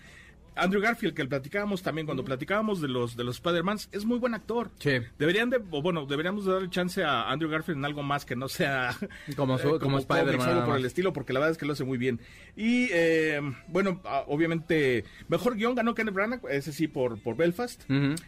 [0.61, 4.33] Andrew Garfield, que platicábamos también cuando platicábamos de los de los Spider-Mans, es muy buen
[4.33, 4.69] actor.
[4.79, 4.91] Sí.
[5.17, 8.35] Deberían de, o bueno, deberíamos de darle chance a Andrew Garfield en algo más que
[8.35, 8.95] no sea
[9.35, 11.57] Como su- eh, como Spider-Man cómics, algo nada por el estilo, porque la verdad es
[11.57, 12.19] que lo hace muy bien.
[12.55, 17.83] Y eh, bueno, ah, obviamente, mejor guion ganó Kenneth Branagh, ese sí por, por Belfast.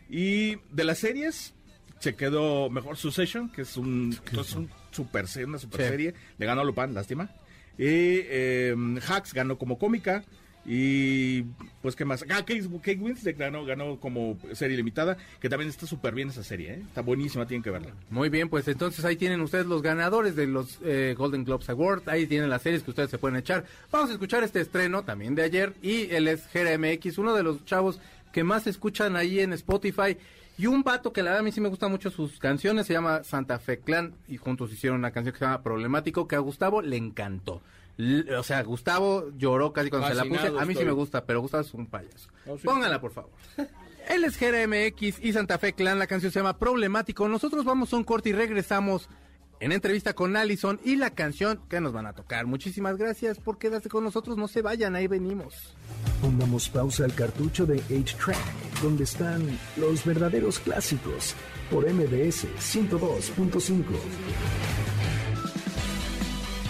[0.09, 1.53] Y de las series,
[1.99, 5.87] se quedó mejor Succession, que es un, es un super, una super Sí.
[5.87, 6.13] serie.
[6.37, 7.29] Le ganó a Lupin, lástima.
[7.77, 8.75] Y eh,
[9.07, 10.23] Hacks ganó como cómica.
[10.65, 11.43] Y
[11.81, 12.23] pues, ¿qué más?
[12.29, 16.43] Ah, Kate, Kate Winslet ganó, ganó como serie limitada, que también está súper bien esa
[16.43, 16.83] serie, ¿eh?
[16.87, 17.93] Está buenísima, tienen que verla.
[18.09, 22.07] Muy bien, pues entonces ahí tienen ustedes los ganadores de los eh, Golden Globes Awards.
[22.07, 23.65] Ahí tienen las series que ustedes se pueden echar.
[23.91, 25.73] Vamos a escuchar este estreno también de ayer.
[25.81, 27.99] Y él es Jera MX, uno de los chavos
[28.31, 30.17] que más escuchan ahí en Spotify.
[30.57, 32.93] Y un vato que la verdad a mí sí me gustan mucho sus canciones, se
[32.93, 34.13] llama Santa Fe Clan.
[34.27, 37.63] Y juntos hicieron una canción que se llama Problemático, que a Gustavo le encantó.
[38.37, 40.47] O sea, Gustavo lloró casi cuando se la puse.
[40.47, 42.29] A mí sí me gusta, pero Gustavo es un payaso.
[42.47, 42.65] Oh, sí.
[42.65, 43.31] Póngala, por favor.
[44.09, 47.27] Él es Jera MX y Santa Fe Clan, la canción se llama Problemático.
[47.27, 49.07] Nosotros vamos a un corte y regresamos
[49.61, 52.47] en entrevista con Allison y la canción que nos van a tocar.
[52.47, 55.75] Muchísimas gracias por quedarse con nosotros, no se vayan, ahí venimos.
[56.19, 61.35] Pongamos pausa al cartucho de 8-Track, donde están los verdaderos clásicos,
[61.69, 64.90] por MBS 102.5.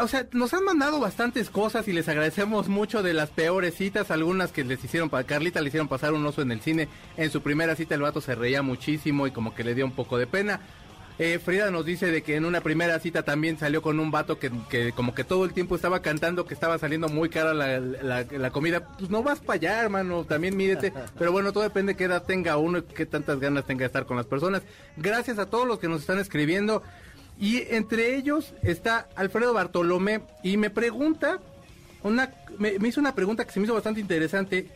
[0.00, 4.10] O sea, nos han mandado bastantes cosas y les agradecemos mucho de las peores citas,
[4.10, 6.88] algunas que les hicieron para Carlita le hicieron pasar un oso en el cine.
[7.16, 9.92] En su primera cita el vato se reía muchísimo y como que le dio un
[9.92, 10.60] poco de pena.
[11.18, 14.38] Eh, Frida nos dice de que en una primera cita también salió con un vato
[14.38, 17.78] que, que como que todo el tiempo estaba cantando que estaba saliendo muy cara la,
[17.78, 18.88] la- la comida.
[18.98, 20.92] Pues no vas para allá, hermano, también mídete.
[21.18, 23.86] Pero bueno, todo depende de qué edad tenga uno y qué tantas ganas tenga de
[23.86, 24.62] estar con las personas.
[24.96, 26.82] Gracias a todos los que nos están escribiendo.
[27.38, 31.40] Y entre ellos está Alfredo Bartolomé y me pregunta,
[32.02, 34.68] una, me, me hizo una pregunta que se me hizo bastante interesante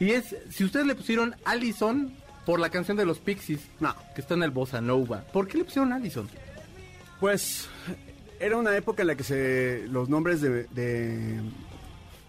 [0.00, 2.12] y es si ustedes le pusieron Allison
[2.46, 3.94] por la canción de los Pixies, No.
[4.14, 5.22] que está en el Bossa Nova.
[5.32, 6.28] ¿Por qué le pusieron Allison?
[7.20, 7.68] Pues
[8.40, 11.40] era una época en la que se los nombres de, de,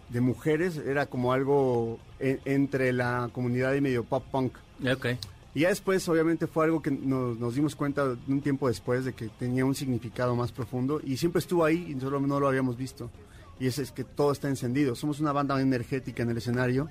[0.09, 4.53] de mujeres era como algo en- entre la comunidad y medio pop punk.
[4.89, 5.07] Ok.
[5.55, 9.13] Y ya después, obviamente, fue algo que nos, nos dimos cuenta un tiempo después de
[9.13, 12.75] que tenía un significado más profundo y siempre estuvo ahí y solo no lo habíamos
[12.75, 13.09] visto.
[13.57, 14.95] Y ese es que todo está encendido.
[14.95, 16.89] Somos una banda energética en el escenario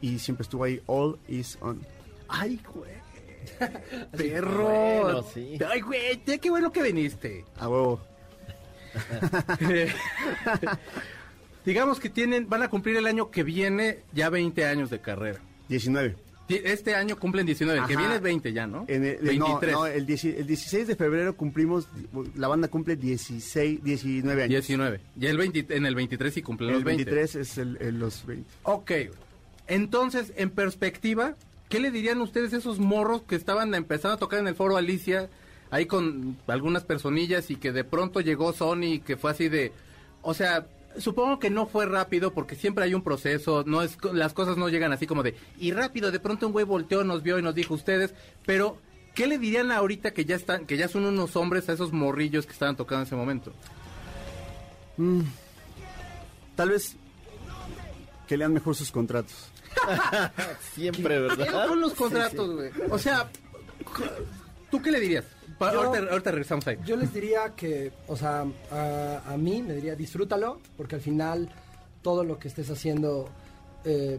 [0.00, 0.80] y siempre estuvo ahí.
[0.86, 1.80] All is on.
[2.28, 2.92] Ay, güey.
[4.16, 5.02] Perro.
[5.02, 5.58] Bueno, sí.
[5.68, 7.44] Ay, güey, qué bueno que viniste.
[7.58, 8.00] A huevo.
[11.64, 15.40] Digamos que tienen, van a cumplir el año que viene ya 20 años de carrera.
[15.68, 16.27] 19.
[16.48, 18.84] Este año cumplen 19, el que viene es 20 ya, ¿no?
[18.88, 19.72] En el, eh, no, 23.
[19.72, 21.88] no, el, 10 el 16 de febrero cumplimos,
[22.36, 24.50] la banda cumple 16, 19 años.
[24.66, 25.00] 19.
[25.20, 27.04] Y el 20 en el 23 sí cumplen El los 20.
[27.04, 28.48] 23 es el, el- los 20.
[28.62, 28.92] Ok.
[29.66, 31.36] Entonces, en perspectiva,
[31.68, 34.76] ¿qué le dirían ustedes a esos morros que estaban empezando a tocar en el foro
[34.78, 35.28] Alicia,
[35.70, 39.72] ahí con algunas personillas y que de pronto llegó Sony y que fue así de...
[40.22, 40.66] O sea,
[40.98, 44.68] supongo que no fue rápido porque siempre hay un proceso, no es las cosas no
[44.68, 45.34] llegan así como de...
[45.58, 48.78] Y rápido, de pronto un güey volteó, nos vio y nos dijo ustedes, pero...
[49.14, 52.46] ¿Qué le dirían ahorita que ya están, que ya son unos hombres a esos morrillos
[52.46, 53.52] que estaban tocando en ese momento?
[56.54, 56.96] Tal vez
[58.28, 59.48] que lean mejor sus contratos.
[60.74, 61.68] Siempre, ¿verdad?
[61.68, 62.70] Con los contratos, güey.
[62.90, 63.28] O sea,
[64.70, 65.24] ¿tú qué le dirías?
[65.58, 66.78] Pa- Yo- ahorita, ahorita regresamos ahí.
[66.86, 71.48] Yo les diría que, o sea, a, a mí me diría disfrútalo, porque al final
[72.02, 73.28] todo lo que estés haciendo
[73.84, 74.18] eh,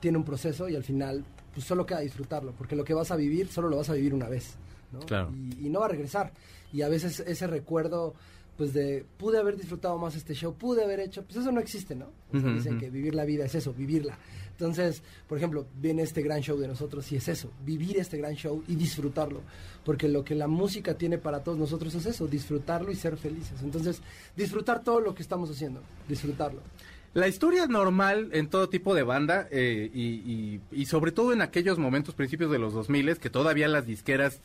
[0.00, 1.24] tiene un proceso y al final
[1.54, 4.14] pues solo queda disfrutarlo, porque lo que vas a vivir solo lo vas a vivir
[4.14, 4.54] una vez,
[4.92, 5.00] ¿no?
[5.00, 5.30] Claro.
[5.34, 6.32] Y, y no va a regresar.
[6.72, 8.14] Y a veces ese recuerdo,
[8.56, 11.94] pues de pude haber disfrutado más este show, pude haber hecho, pues eso no existe,
[11.96, 12.06] ¿no?
[12.32, 14.16] O sea, Ujú, dicen que vivir la vida es eso, vivirla.
[14.60, 18.34] Entonces, por ejemplo, viene este gran show de nosotros y es eso, vivir este gran
[18.34, 19.40] show y disfrutarlo.
[19.84, 23.62] Porque lo que la música tiene para todos nosotros es eso, disfrutarlo y ser felices.
[23.62, 24.02] Entonces,
[24.36, 26.60] disfrutar todo lo que estamos haciendo, disfrutarlo.
[27.12, 32.14] La historia normal en todo tipo de banda eh, y, sobre todo en aquellos momentos,
[32.14, 34.40] principios de los 2000 que todavía las disqueras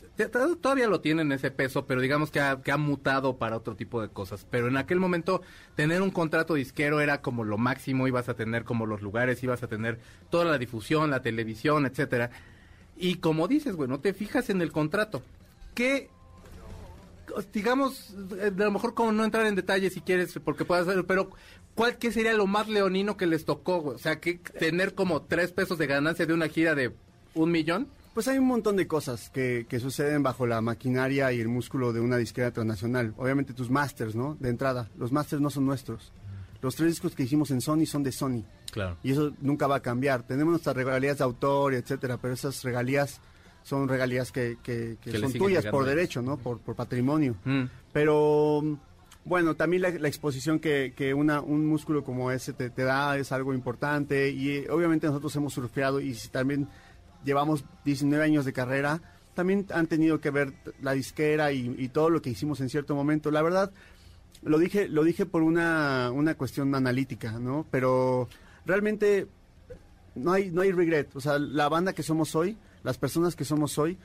[0.60, 4.02] todavía lo tienen ese peso, pero digamos que ha, que ha mutado para otro tipo
[4.02, 4.48] de cosas.
[4.50, 5.42] Pero en aquel momento
[5.76, 9.62] tener un contrato disquero era como lo máximo, ibas a tener como los lugares, ibas
[9.62, 12.30] a tener toda la difusión, la televisión, etcétera.
[12.96, 15.22] Y como dices, güey, no te fijas en el contrato.
[15.74, 16.10] ¿Qué
[17.52, 21.04] digamos, eh, a lo mejor como no entrar en detalle si quieres, porque puedes hacer,
[21.06, 21.30] pero
[21.74, 23.80] ¿cuál qué sería lo más leonino que les tocó?
[23.80, 23.96] güey?
[23.96, 26.94] O sea, que tener como tres pesos de ganancia de una gira de
[27.34, 27.88] un millón.
[28.14, 31.92] Pues hay un montón de cosas que, que suceden bajo la maquinaria y el músculo
[31.92, 33.12] de una disquera transnacional.
[33.18, 34.36] Obviamente tus masters, ¿no?
[34.40, 36.12] De entrada, los masters no son nuestros.
[36.62, 38.42] Los tres discos que hicimos en Sony son de Sony.
[38.72, 38.96] Claro.
[39.02, 40.22] Y eso nunca va a cambiar.
[40.22, 43.20] Tenemos nuestras regalías de autor, etcétera, pero esas regalías
[43.66, 46.36] son regalías que, que- que son tuyas por derecho, ¿no?
[46.36, 47.34] Por, por patrimonio.
[47.44, 47.64] Mm.
[47.92, 48.62] Pero
[49.24, 53.18] bueno, también la, la exposición que, que una, un músculo como ese te, te da
[53.18, 56.68] es algo importante y obviamente nosotros hemos surfeado y si también
[57.24, 59.00] llevamos 19 años de carrera,
[59.34, 62.94] también han tenido que ver la disquera y, y todo lo que hicimos en cierto
[62.94, 63.32] momento.
[63.32, 63.72] La verdad,
[64.42, 67.66] lo dije, lo dije por una, una cuestión analítica, ¿no?
[67.72, 68.28] Pero
[68.64, 69.26] realmente
[70.14, 71.08] no hay, no hay regret.
[71.16, 72.56] O sea, la banda que somos hoy,
[72.86, 73.98] las personas que somos hoy,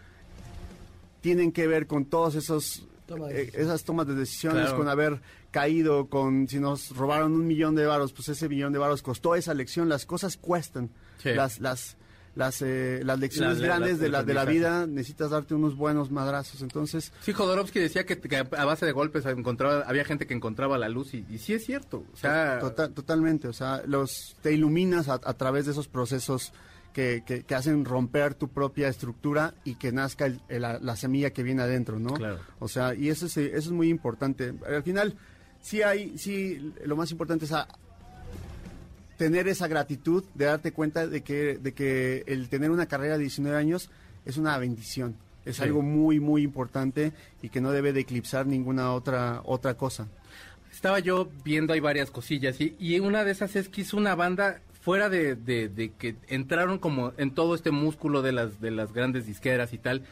[1.21, 4.77] tienen que ver con todos esos Toma de eh, esas tomas de decisiones, Claro.
[4.77, 5.21] con haber
[5.51, 9.35] caído, con si nos robaron un millón de varos, pues ese millón de varos costó
[9.35, 9.89] esa lección.
[9.89, 10.89] Las cosas cuestan.
[11.21, 11.31] Sí.
[11.33, 11.97] Las, las,
[12.35, 16.09] las, eh, las lecciones grandes de, la, las de la vida necesitas darte unos buenos
[16.09, 16.61] madrazos.
[16.61, 20.77] Entonces, Sí, Jodorowsky decía que, que a base de golpes encontraba, había gente que encontraba
[20.77, 22.05] la luz y, y sí es cierto.
[22.13, 26.53] O sea, Total- totalmente, o sea, los, te iluminas a, a través de esos procesos
[26.93, 30.95] que, que- que hacen romper tu propia estructura y que nazca el- el- la, la
[30.95, 32.13] semilla que viene adentro, ¿no?
[32.13, 32.39] Claro.
[32.59, 34.53] O sea, y eso es, eso es muy importante.
[34.67, 35.15] Al final,
[35.61, 37.67] sí hay, sí, lo más importante es a-
[39.17, 43.21] tener esa gratitud de darte cuenta de que, de que el tener una carrera de
[43.21, 43.89] 19 años
[44.25, 45.15] es una bendición.
[45.45, 45.63] Es Sí.
[45.63, 50.07] algo muy, muy importante y que no debe de eclipsar ninguna otra, otra cosa.
[50.71, 54.15] estaba yo viendo hay varias cosillas y, y una de esas es que hizo una
[54.15, 58.71] banda fuera de, de- de que entraron como en todo este músculo de las de
[58.71, 60.03] las grandes disqueras y tal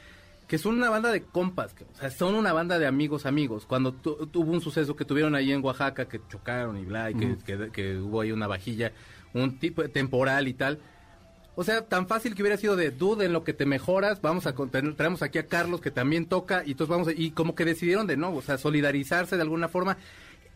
[0.48, 3.68] que son una banda de compas, que, o sea, son una banda de amigos amigos.
[3.68, 7.14] Cuando tu- tuvo un suceso que tuvieron ahí en Oaxaca, que chocaron y bla, y
[7.14, 8.92] que, que- que hubo ahí una vajilla,
[9.36, 10.80] un tipo temporal y tal.
[11.56, 14.48] O sea, tan fácil que hubiera sido de dude en lo que te mejoras, vamos
[14.48, 14.56] a
[14.96, 18.08] traemos aquí a Carlos que también toca y entonces vamos a- y como que decidieron
[18.08, 19.98] de no, o sea, solidarizarse de alguna forma.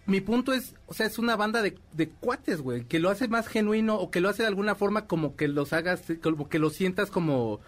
[0.05, 3.27] Mi punto es, o sea, es una banda de, de cuates, güey, que lo hace
[3.29, 6.59] más genuino o que lo hace de alguna forma como que los hagas, como que
[6.59, 7.59] lo sientas como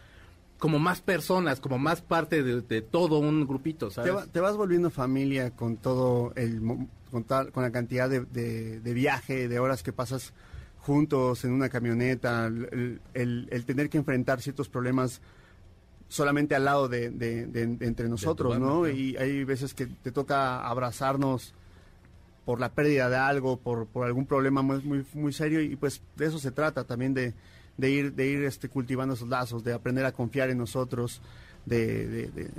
[0.57, 4.09] como más personas, como más parte de, de todo un grupito, ¿sabes?
[4.11, 6.61] Te, va- te vas volviendo familia con todo el
[7.11, 10.33] con, tal- con la cantidad de, de- de viaje, de horas que pasas
[10.79, 15.21] juntos en una camioneta, el, el- el- tener que enfrentar ciertos problemas
[16.07, 17.05] solamente al lado de,
[17.81, 18.87] entre nosotros, ¿no?
[18.87, 21.53] Y hay veces que te toca abrazarnos
[22.45, 26.01] por la pérdida de algo, por, por algún problema muy, muy, muy serio y pues
[26.15, 27.33] de eso se trata también de,
[27.77, 31.21] de ir, de ir este, cultivando esos lazos, de aprender a confiar en nosotros,
[31.65, 32.49] de, de- de-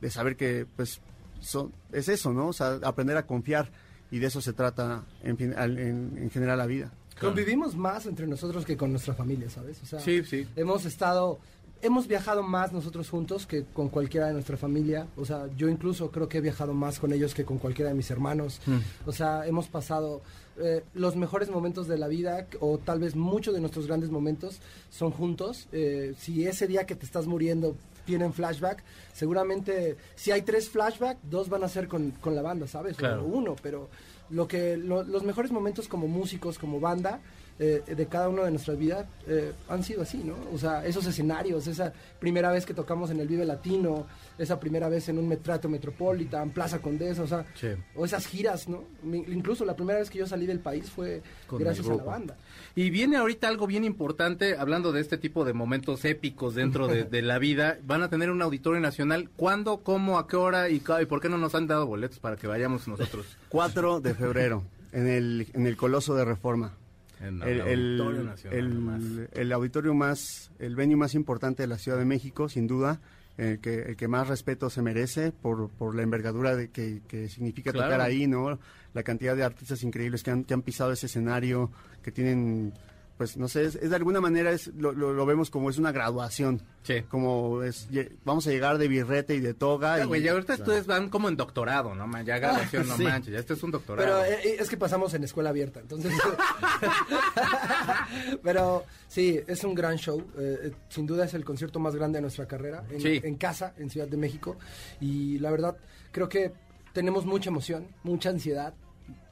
[0.00, 1.00] de saber que pues
[1.40, 2.48] son, es eso, ¿no?
[2.48, 3.70] O sea, aprender a confiar
[4.10, 5.78] y de eso se trata en, fin- en,
[6.18, 6.92] en general la vida.
[7.20, 9.78] Convivimos más entre nosotros que con nuestra familia, ¿sabes?
[9.82, 10.46] O sea, Sí, sí.
[10.56, 11.38] Hemos estado,
[11.82, 15.06] hemos viajado más nosotros juntos que con cualquiera de nuestra familia.
[15.16, 17.94] O sea, yo incluso creo que he viajado más con ellos que con cualquiera de
[17.96, 18.60] mis hermanos.
[19.06, 20.22] O sea, hemos pasado
[20.58, 24.60] eh, los mejores momentos de la vida o tal vez muchos de nuestros grandes momentos
[24.90, 25.68] son juntos.
[25.72, 31.18] Eh, si ese día que te estás muriendo tienen flashback, seguramente si hay tres flashback,
[31.22, 32.96] dos van a ser con, con la banda, ¿sabes?
[32.96, 33.22] Claro.
[33.22, 33.88] O uno, pero
[34.30, 37.20] lo que lo- los mejores momentos como músicos, como banda,
[37.58, 40.34] eh, de cada uno de nuestras vidas eh, han sido así, ¿no?
[40.52, 44.06] O sea, esos escenarios, esa primera vez que tocamos en el Vive Latino,
[44.38, 47.68] esa primera vez en un Metrato Metropolitan, Plaza Condesa, o sea, Sí.
[47.94, 48.84] o esas giras, ¿no?
[49.02, 52.02] Mi- Incluso la primera vez que yo salí del país fue Con gracias a la
[52.02, 52.36] banda.
[52.74, 57.04] Y viene ahorita algo bien importante, hablando de este tipo de momentos épicos dentro de,
[57.04, 57.78] de la vida.
[57.84, 59.28] Van a tener un auditorio nacional.
[59.36, 62.46] ¿Cuándo, cómo, a qué hora y por qué no nos han dado boletos para que
[62.46, 63.26] vayamos nosotros?
[63.50, 66.72] 4 de febrero en el, en el Coloso de Reforma.
[67.20, 71.76] En el, el- Auditorio Nacional el- el auditorio más, el venue más importante de la
[71.78, 73.00] Ciudad de México, sin duda,
[73.36, 77.28] el que, el que más respeto se merece por, por la envergadura de que, que
[77.28, 77.88] significa Claro.
[77.88, 78.58] tocar ahí, ¿no?
[78.94, 81.70] La cantidad de artistas increíbles que han, que han pisado ese escenario,
[82.02, 82.72] que tienen,
[83.20, 85.76] pues no sé, es, es de alguna manera es, lo, lo- lo vemos como es
[85.76, 87.02] una graduación, Sí.
[87.02, 87.86] como es,
[88.24, 89.98] vamos a llegar de birrete y de toga.
[89.98, 92.06] Ya, y- güey, ya ahorita ustedes van como en doctorado, ¿no?
[92.06, 92.24] man?
[92.24, 93.04] Ya graduación, no sí.
[93.04, 94.22] manches, ya este es un doctorado.
[94.22, 96.14] Pero eh, es que pasamos en escuela abierta, entonces...
[98.42, 100.18] Pero sí, es un gran show.
[100.38, 103.20] eh, eh, sin duda es el concierto más grande de nuestra carrera, en, Sí.
[103.22, 104.56] en casa, en Ciudad de México.
[105.00, 105.76] Y la verdad,
[106.10, 106.52] creo que
[106.92, 108.72] tenemos mucha emoción, mucha ansiedad,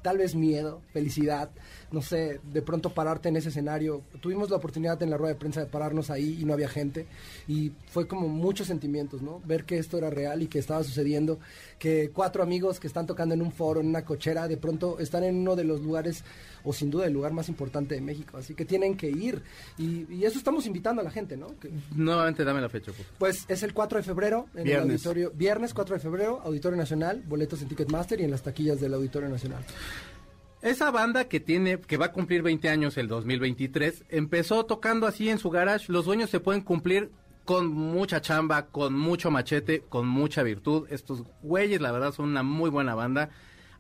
[0.09, 1.51] tal vez miedo, felicidad.
[1.93, 4.03] No sé, de pronto pararte en ese escenario.
[4.23, 7.07] Tuvimos la oportunidad en la rueda de prensa de pararnos ahí y no había gente.
[7.47, 9.41] Y fue como muchos sentimientos, ¿no?
[9.45, 11.39] Ver que esto era real y que estaba sucediendo.
[11.79, 15.25] Que cuatro amigos que están tocando en un foro, en una cochera, de pronto están
[15.25, 16.25] en uno de los lugares,
[16.65, 18.37] o sin duda el lugar más importante de México.
[18.39, 19.43] Así que tienen que ir.
[19.79, 21.49] Y, y eso estamos invitando a la gente, ¿no?
[21.59, 25.33] Que- Nuevamente dame la fecha, por pues es el 4 de febrero en el auditorio.
[25.35, 29.29] Viernes 4 de febrero, Auditorio Nacional, boletos en Ticketmaster y en las taquillas del Auditorio
[29.31, 29.63] Nacional.
[30.61, 35.29] Esa banda que tiene, que va a cumplir 20 años el 2023, empezó tocando así
[35.29, 35.93] en su garage.
[35.93, 37.11] Los sueños se pueden cumplir
[37.45, 40.87] con mucha chamba, con mucho machete, con mucha virtud.
[40.91, 43.31] Estos güeyes, la verdad, son una muy buena banda.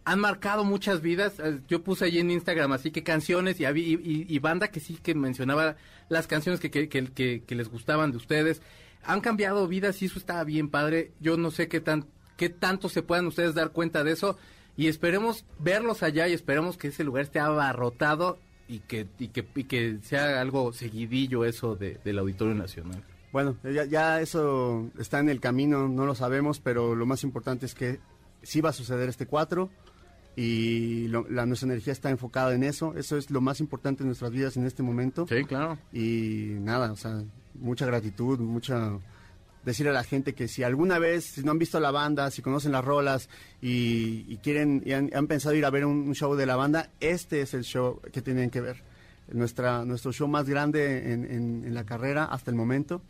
[0.05, 1.41] Han marcado muchas vidas.
[1.41, 5.77] Eh, Yo puse ahí en Instagram así que canciones y, banda que sí que mencionaba
[6.09, 8.63] las canciones que, que, que- que- les gustaban de ustedes.
[9.03, 11.13] Han cambiado vidas y eso está bien padre.
[11.21, 12.07] Yo no sé qué tan
[12.37, 14.39] qué tanto se puedan ustedes dar cuenta de eso
[14.79, 19.45] y esperemos verlos allá y esperemos que ese lugar esté abarrotado y que y que,
[19.55, 23.03] y que sea algo seguidillo eso de, del Auditorio Nacional.
[23.33, 27.67] Bueno, ya, ya eso está en el camino, no lo sabemos, pero lo más importante
[27.67, 27.99] es que
[28.43, 29.69] sí va a suceder este 4
[30.37, 32.95] y lo- la, nuestra energía está enfocada en eso.
[32.97, 35.27] Eso es lo más importante en nuestras vidas en este momento.
[35.29, 35.77] Sí, claro.
[35.93, 37.23] Y nada, o sea,
[37.55, 38.93] mucha gratitud, mucha...
[39.69, 42.43] Decirle a la gente que si alguna vez, si no han visto la banda, si
[42.43, 43.29] conocen las rolas
[43.63, 46.57] y, y quieren y han, han pensado ir a ver un, un show de la
[46.57, 48.83] banda, este es el show que tienen que ver.
[49.31, 53.03] Nuestra, nuestro show más grande en, en- en la carrera hasta el momento.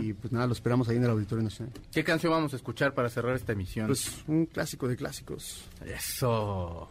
[0.00, 1.74] Y pues nada, lo esperamos ahí en el Auditorio Nacional.
[1.92, 3.88] ¿Qué canción vamos a escuchar para cerrar esta emisión?
[3.88, 5.64] Pues un clásico de clásicos.
[5.84, 6.88] Eso.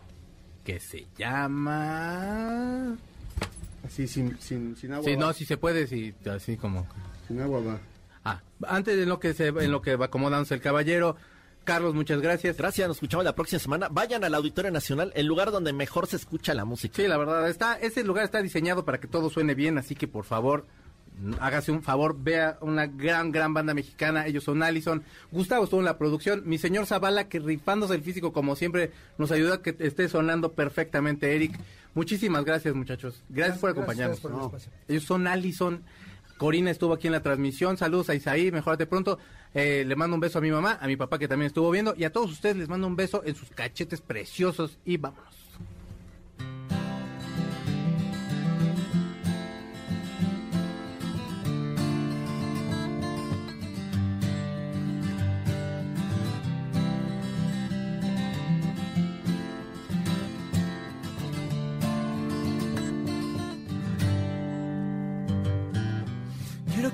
[0.66, 2.97] Que se llama.
[3.86, 5.05] Así, sin, sin, sin agua.
[5.05, 5.20] Sí, va.
[5.28, 6.86] no, si se puede, sí, así como.
[7.28, 7.80] Sin agua va.
[8.28, 11.16] Ah, antes de lo que se, en lo que va acomodándose el caballero,
[11.64, 12.58] Carlos, muchas gracias.
[12.58, 13.88] Gracias, nos escuchamos la próxima semana.
[13.90, 16.96] Vayan al Auditorio Nacional, el lugar donde mejor se escucha la música.
[16.96, 20.08] Sí, la verdad, está, ese lugar está diseñado para que todo suene bien, así que
[20.08, 20.66] por favor,
[21.40, 25.86] hágase un favor, vea una gran, gran banda mexicana, ellos son Allison, Gustavo estuvo en
[25.86, 29.76] la producción, mi señor Zavala, que rifándose el físico como siempre, nos ayuda a que
[29.80, 31.60] esté sonando perfectamente, Eric.
[31.96, 33.24] Muchísimas gracias, muchachos.
[33.30, 34.22] Gracias, por acompañarnos.
[34.22, 34.72] Gracias por el espacio.
[34.88, 35.84] Ellos son Allison.
[36.38, 37.78] Corina estuvo aquí en la transmisión.
[37.78, 39.20] Saludos a Isaí, mejorate pronto.
[39.54, 41.94] Eh, le mando un beso a mi mamá, a mi papá que también estuvo viendo.
[41.98, 44.78] Y a todos ustedes les mando un beso en sus cachetes preciosos.
[44.86, 45.27] Y vámonos.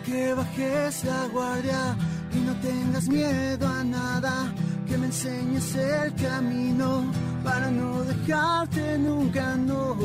[0.02, 1.96] Que bajes la guardia
[2.34, 4.54] y no tengas miedo a nada.
[4.88, 7.06] Que me enseñes el camino
[7.44, 9.96] para no dejarte nunca, no.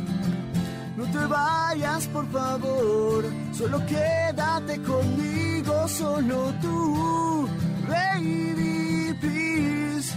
[0.96, 3.24] No te vayas, por favor.
[3.52, 5.53] Solo quédate conmigo,
[5.98, 7.48] solo tú.
[7.88, 10.14] Baby, please.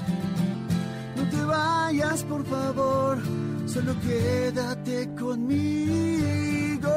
[1.16, 3.18] No te vayas, por favor.
[3.66, 6.90] Solo quédate conmigo.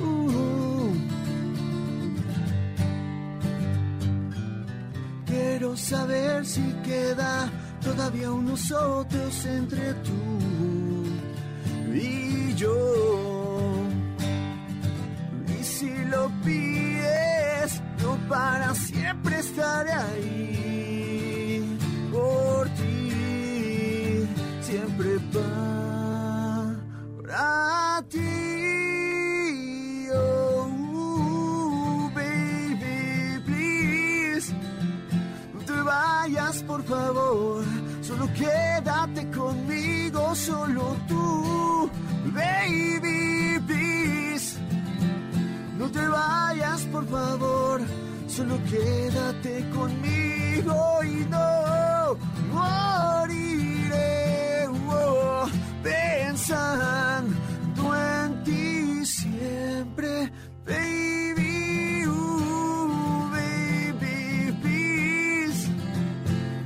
[0.00, 0.92] Uh.
[5.26, 7.48] Quiero saber si queda
[7.82, 10.22] todavía unos otros entre tú
[11.94, 13.23] y yo.
[18.34, 21.78] Para siempre estaré ahí
[22.10, 24.26] por ti,
[24.60, 26.72] siempre para
[28.10, 30.08] ti.
[30.12, 30.68] Oh,
[32.12, 34.52] baby, please.
[35.54, 37.64] No te vayas, por favor.
[38.02, 41.88] Solo quédate conmigo, solo tú.
[42.34, 44.58] Baby, please.
[45.78, 48.03] No te vayas, por favor.
[48.36, 50.74] Solo quédate conmigo
[51.04, 52.18] y no
[52.52, 53.86] moriré.
[54.90, 55.46] oh,
[55.84, 57.36] pensando
[57.94, 60.32] en ti siempre,
[60.66, 62.04] baby.
[63.30, 65.68] baby, please.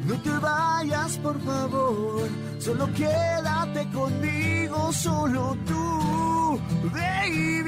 [0.06, 2.28] No te vayas, por favor.
[2.58, 6.58] Solo quédate conmigo, solo tú.
[6.94, 7.67] Baby,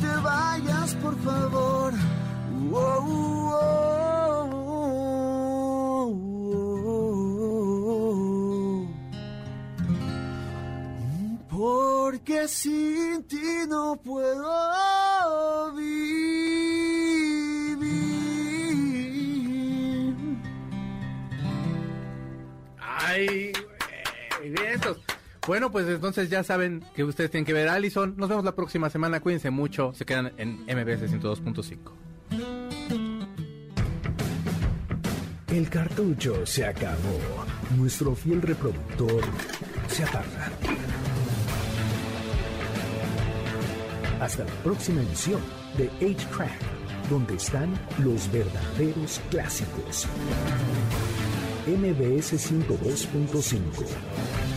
[0.00, 1.92] te vayas, por favor.
[2.72, 3.90] Oh, oh.
[11.50, 14.50] Porque sin ti no puedo
[25.50, 28.14] Bueno, pues entonces ya saben que ustedes tienen que ver a Allison.
[28.16, 29.18] Nos vemos la próxima semana.
[29.18, 29.92] Cuídense mucho.
[29.94, 31.90] Se quedan en MBS 102.5.
[35.48, 37.18] El cartucho se acabó.
[37.76, 39.24] Nuestro fiel reproductor
[39.88, 40.52] se apaga.
[44.20, 45.40] Hasta la próxima emisión
[45.76, 46.60] de 8-Track,
[47.10, 50.06] donde están los verdaderos clásicos.
[51.66, 54.49] MBS 102.5.